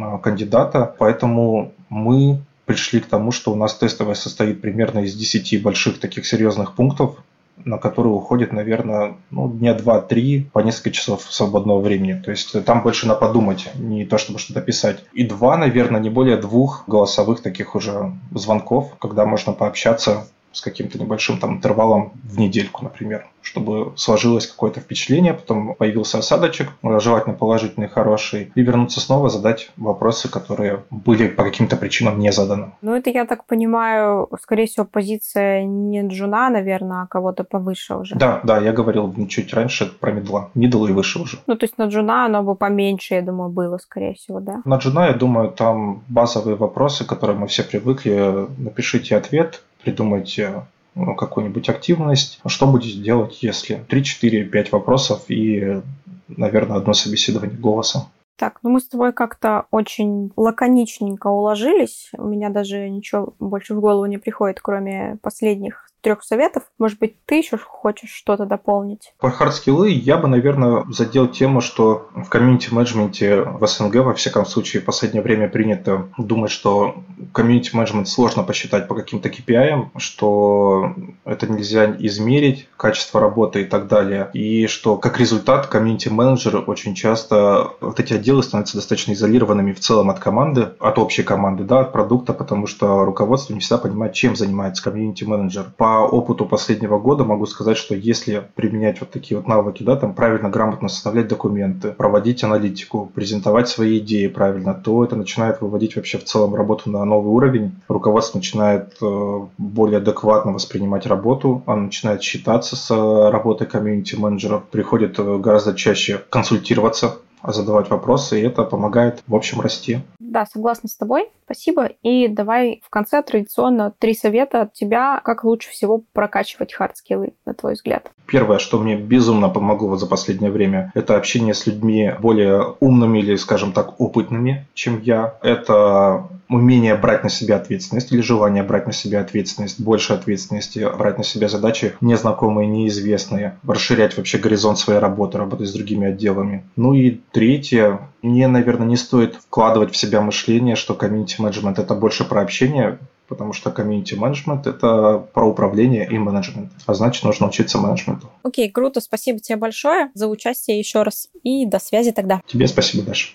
а, 0.00 0.18
кандидата, 0.18 0.94
поэтому 1.00 1.72
мы 1.88 2.42
пришли 2.64 3.00
к 3.00 3.06
тому, 3.06 3.32
что 3.32 3.52
у 3.52 3.56
нас 3.56 3.74
тестовое 3.74 4.14
состоит 4.14 4.60
примерно 4.60 5.00
из 5.00 5.16
10 5.16 5.62
больших 5.64 5.98
таких 5.98 6.26
серьезных 6.26 6.74
пунктов, 6.74 7.16
на 7.64 7.78
который 7.78 8.08
уходит, 8.08 8.52
наверное, 8.52 9.16
ну, 9.30 9.48
дня 9.48 9.74
два-три 9.74 10.48
по 10.52 10.60
несколько 10.60 10.90
часов 10.90 11.22
свободного 11.22 11.80
времени. 11.80 12.14
То 12.14 12.30
есть 12.30 12.64
там 12.64 12.82
больше 12.82 13.06
на 13.06 13.14
подумать, 13.14 13.70
не 13.74 14.04
то 14.04 14.18
чтобы 14.18 14.38
что-то 14.38 14.60
писать. 14.60 15.04
И 15.12 15.24
два, 15.24 15.56
наверное, 15.56 16.00
не 16.00 16.10
более 16.10 16.36
двух 16.36 16.84
голосовых 16.86 17.40
таких 17.42 17.74
уже 17.74 18.12
звонков, 18.32 18.94
когда 18.98 19.24
можно 19.24 19.52
пообщаться 19.52 20.28
с 20.56 20.60
каким-то 20.60 20.98
небольшим 20.98 21.38
там 21.38 21.56
интервалом 21.56 22.12
в 22.24 22.38
недельку, 22.38 22.84
например 22.84 23.26
чтобы 23.46 23.92
сложилось 23.96 24.46
какое-то 24.46 24.80
впечатление, 24.80 25.32
потом 25.32 25.74
появился 25.74 26.18
осадочек, 26.18 26.68
желательно 26.82 27.34
положительный, 27.34 27.88
хороший, 27.88 28.50
и 28.54 28.62
вернуться 28.62 29.00
снова, 29.00 29.28
задать 29.28 29.70
вопросы, 29.76 30.28
которые 30.28 30.82
были 30.90 31.28
по 31.28 31.44
каким-то 31.44 31.76
причинам 31.76 32.18
не 32.18 32.32
заданы. 32.32 32.72
Ну, 32.82 32.94
это, 32.96 33.10
я 33.10 33.24
так 33.24 33.44
понимаю, 33.44 34.28
скорее 34.42 34.66
всего, 34.66 34.84
позиция 34.84 35.64
не 35.64 36.06
джуна, 36.08 36.50
наверное, 36.50 37.02
а 37.02 37.06
кого-то 37.06 37.44
повыше 37.44 37.94
уже. 37.94 38.16
Да, 38.16 38.40
да, 38.42 38.58
я 38.58 38.72
говорил 38.72 39.14
чуть 39.28 39.54
раньше 39.54 39.86
про 39.86 40.10
мидла. 40.10 40.50
Мидл 40.54 40.84
и 40.86 40.92
выше 40.92 41.20
уже. 41.20 41.38
Ну, 41.46 41.54
то 41.54 41.64
есть 41.64 41.78
на 41.78 41.84
джуна 41.84 42.26
оно 42.26 42.42
бы 42.42 42.56
поменьше, 42.56 43.14
я 43.14 43.22
думаю, 43.22 43.50
было, 43.50 43.78
скорее 43.78 44.14
всего, 44.14 44.40
да? 44.40 44.62
На 44.64 44.78
джуна, 44.78 45.06
я 45.06 45.12
думаю, 45.12 45.50
там 45.50 46.02
базовые 46.08 46.56
вопросы, 46.56 47.04
которые 47.04 47.38
мы 47.38 47.46
все 47.46 47.62
привыкли. 47.62 48.46
Напишите 48.58 49.16
ответ, 49.16 49.62
придумайте 49.86 50.64
ну, 50.96 51.14
какую-нибудь 51.14 51.68
активность. 51.68 52.40
Что 52.46 52.66
будете 52.66 52.98
делать, 52.98 53.42
если 53.42 53.76
3, 53.88 54.04
4, 54.04 54.44
5 54.44 54.72
вопросов 54.72 55.24
и, 55.28 55.80
наверное, 56.28 56.78
одно 56.78 56.92
собеседование 56.92 57.56
голосом? 57.56 58.02
Так, 58.36 58.58
ну 58.62 58.70
мы 58.70 58.80
с 58.80 58.88
тобой 58.88 59.12
как-то 59.12 59.66
очень 59.70 60.32
лаконичненько 60.36 61.28
уложились. 61.28 62.10
У 62.18 62.24
меня 62.24 62.50
даже 62.50 62.90
ничего 62.90 63.34
больше 63.38 63.74
в 63.74 63.80
голову 63.80 64.06
не 64.06 64.18
приходит, 64.18 64.60
кроме 64.60 65.18
последних 65.22 65.88
трех 66.06 66.22
советов. 66.22 66.62
Может 66.78 67.00
быть, 67.00 67.16
ты 67.26 67.34
еще 67.38 67.58
хочешь 67.58 68.12
что-то 68.12 68.46
дополнить? 68.46 69.12
По 69.18 69.28
хардскиллы 69.28 69.90
я 69.90 70.18
бы, 70.18 70.28
наверное, 70.28 70.84
задел 70.88 71.26
тему, 71.26 71.60
что 71.60 72.08
в 72.14 72.28
комьюнити-менеджменте 72.28 73.40
в 73.42 73.66
СНГ, 73.66 73.96
во 73.96 74.14
всяком 74.14 74.46
случае, 74.46 74.82
в 74.82 74.84
последнее 74.84 75.20
время 75.20 75.48
принято 75.48 76.06
думать, 76.16 76.52
что 76.52 76.94
комьюнити-менеджмент 77.32 78.08
сложно 78.08 78.44
посчитать 78.44 78.86
по 78.86 78.94
каким-то 78.94 79.28
KPI, 79.28 79.88
что 79.96 80.94
это 81.24 81.48
нельзя 81.48 81.96
измерить, 81.98 82.68
качество 82.76 83.20
работы 83.20 83.62
и 83.62 83.64
так 83.64 83.88
далее. 83.88 84.30
И 84.32 84.68
что 84.68 84.98
как 84.98 85.18
результат 85.18 85.66
комьюнити-менеджеры 85.66 86.60
очень 86.60 86.94
часто, 86.94 87.72
вот 87.80 87.98
эти 87.98 88.12
отделы 88.12 88.44
становятся 88.44 88.76
достаточно 88.76 89.12
изолированными 89.12 89.72
в 89.72 89.80
целом 89.80 90.10
от 90.10 90.20
команды, 90.20 90.68
от 90.78 91.00
общей 91.00 91.24
команды, 91.24 91.64
да, 91.64 91.80
от 91.80 91.92
продукта, 91.92 92.32
потому 92.32 92.68
что 92.68 93.04
руководство 93.04 93.54
не 93.54 93.58
всегда 93.58 93.78
понимает, 93.78 94.12
чем 94.12 94.36
занимается 94.36 94.84
комьюнити-менеджер. 94.84 95.72
По 95.76 95.95
опыту 96.00 96.46
последнего 96.46 96.98
года 96.98 97.24
могу 97.24 97.46
сказать, 97.46 97.76
что 97.76 97.94
если 97.94 98.46
применять 98.54 99.00
вот 99.00 99.10
такие 99.10 99.36
вот 99.36 99.46
навыки, 99.46 99.82
да, 99.82 99.96
там 99.96 100.14
правильно, 100.14 100.48
грамотно 100.48 100.88
составлять 100.88 101.28
документы, 101.28 101.92
проводить 101.92 102.44
аналитику, 102.44 103.10
презентовать 103.14 103.68
свои 103.68 103.98
идеи 103.98 104.26
правильно, 104.26 104.74
то 104.74 105.04
это 105.04 105.16
начинает 105.16 105.60
выводить 105.60 105.96
вообще 105.96 106.18
в 106.18 106.24
целом 106.24 106.54
работу 106.54 106.90
на 106.90 107.04
новый 107.04 107.32
уровень. 107.32 107.72
Руководство 107.88 108.38
начинает 108.38 108.96
э, 109.00 109.40
более 109.58 109.98
адекватно 109.98 110.52
воспринимать 110.52 111.06
работу, 111.06 111.62
оно 111.66 111.82
начинает 111.82 112.22
считаться 112.22 112.76
с 112.76 112.90
работой 113.30 113.66
комьюнити-менеджеров, 113.66 114.64
приходит 114.64 115.18
э, 115.18 115.38
гораздо 115.38 115.74
чаще 115.74 116.22
консультироваться 116.30 117.18
задавать 117.52 117.90
вопросы, 117.90 118.40
и 118.40 118.44
это 118.44 118.64
помогает, 118.64 119.22
в 119.26 119.34
общем, 119.34 119.60
расти. 119.60 120.00
Да, 120.18 120.46
согласна 120.46 120.88
с 120.88 120.96
тобой. 120.96 121.30
Спасибо. 121.46 121.90
И 122.02 122.26
давай 122.26 122.82
в 122.84 122.90
конце 122.90 123.22
традиционно 123.22 123.92
три 123.96 124.14
совета 124.14 124.62
от 124.62 124.72
тебя, 124.72 125.20
как 125.24 125.44
лучше 125.44 125.70
всего 125.70 126.02
прокачивать 126.12 126.74
хардскиллы, 126.74 127.34
на 127.46 127.54
твой 127.54 127.74
взгляд. 127.74 128.10
Первое, 128.26 128.58
что 128.58 128.80
мне 128.80 128.96
безумно 128.96 129.48
помогло 129.48 129.96
за 129.96 130.06
последнее 130.06 130.50
время, 130.50 130.90
это 130.94 131.16
общение 131.16 131.54
с 131.54 131.64
людьми 131.68 132.12
более 132.20 132.74
умными 132.80 133.20
или, 133.20 133.36
скажем 133.36 133.72
так, 133.72 134.00
опытными, 134.00 134.66
чем 134.74 135.00
я. 135.00 135.38
Это 135.40 136.28
умение 136.48 136.94
брать 136.94 137.22
на 137.24 137.28
себя 137.28 137.56
ответственность 137.56 138.12
или 138.12 138.20
желание 138.20 138.62
брать 138.62 138.86
на 138.86 138.92
себя 138.92 139.20
ответственность, 139.20 139.80
больше 139.80 140.12
ответственности, 140.12 140.86
брать 140.96 141.18
на 141.18 141.24
себя 141.24 141.48
задачи 141.48 141.94
незнакомые, 142.00 142.68
неизвестные, 142.68 143.58
расширять 143.66 144.16
вообще 144.16 144.38
горизонт 144.38 144.78
своей 144.78 145.00
работы, 145.00 145.38
работать 145.38 145.68
с 145.68 145.72
другими 145.72 146.08
отделами. 146.08 146.64
Ну 146.76 146.94
и 146.94 147.20
третье, 147.32 148.00
мне, 148.22 148.48
наверное, 148.48 148.86
не 148.86 148.96
стоит 148.96 149.36
вкладывать 149.36 149.92
в 149.92 149.96
себя 149.96 150.20
мышление, 150.20 150.76
что 150.76 150.94
комьюнити-менеджмент– 151.36 151.78
это 151.80 151.94
больше 151.94 152.24
про 152.24 152.42
общение, 152.42 152.98
потому 153.28 153.52
что 153.52 153.70
комьюнити-менеджмент– 153.70 154.66
это 154.68 155.18
про 155.32 155.46
управление 155.46 156.08
и 156.08 156.18
менеджмент. 156.18 156.70
А 156.86 156.94
значит, 156.94 157.24
нужно 157.24 157.48
учиться 157.48 157.78
менеджменту. 157.78 158.30
Окей, 158.42 158.70
круто. 158.70 159.00
Спасибо 159.00 159.38
тебе 159.38 159.56
большое 159.56 160.10
за 160.14 160.28
участие 160.28 160.78
еще 160.78 161.02
раз. 161.02 161.28
И 161.42 161.66
до 161.66 161.78
связи 161.78 162.12
тогда. 162.12 162.40
Тебе 162.46 162.66
спасибо, 162.66 163.04
Даша. 163.04 163.28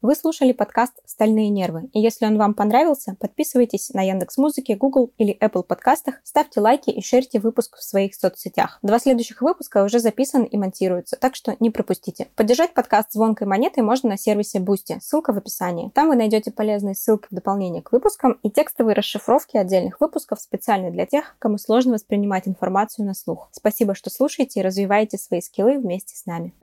Вы 0.00 0.14
слушали 0.14 0.52
подкаст 0.52 0.92
«Стальные 1.06 1.48
нервы». 1.48 1.90
И 1.92 1.98
если 1.98 2.24
он 2.24 2.38
вам 2.38 2.54
понравился, 2.54 3.16
подписывайтесь 3.18 3.90
на 3.90 4.02
Яндекс 4.02 4.38
Музыке, 4.38 4.76
Google 4.76 5.12
или 5.18 5.36
Apple 5.40 5.64
подкастах, 5.64 6.20
ставьте 6.22 6.60
лайки 6.60 6.90
и 6.90 7.02
шерьте 7.02 7.40
выпуск 7.40 7.76
в 7.76 7.82
своих 7.82 8.14
соцсетях. 8.14 8.78
Два 8.82 9.00
следующих 9.00 9.42
выпуска 9.42 9.82
уже 9.82 9.98
записаны 9.98 10.44
и 10.44 10.56
монтируются, 10.56 11.16
так 11.16 11.34
что 11.34 11.56
не 11.58 11.70
пропустите. 11.70 12.28
Поддержать 12.36 12.74
подкаст 12.74 13.10
звонкой 13.10 13.48
монетой 13.48 13.82
можно 13.82 14.10
на 14.10 14.16
сервисе 14.16 14.60
Boosty, 14.60 15.00
ссылка 15.00 15.32
в 15.32 15.38
описании. 15.38 15.90
Там 15.92 16.06
вы 16.06 16.14
найдете 16.14 16.52
полезные 16.52 16.94
ссылки 16.94 17.26
в 17.28 17.34
дополнение 17.34 17.82
к 17.82 17.90
выпускам 17.90 18.38
и 18.44 18.50
текстовые 18.50 18.94
расшифровки 18.94 19.56
отдельных 19.56 20.00
выпусков 20.00 20.40
специально 20.40 20.92
для 20.92 21.06
тех, 21.06 21.34
кому 21.40 21.58
сложно 21.58 21.94
воспринимать 21.94 22.46
информацию 22.46 23.04
на 23.04 23.14
слух. 23.14 23.48
Спасибо, 23.50 23.96
что 23.96 24.10
слушаете 24.10 24.60
и 24.60 24.62
развиваете 24.62 25.18
свои 25.18 25.40
скиллы 25.40 25.76
вместе 25.80 26.14
с 26.14 26.24
нами. 26.24 26.54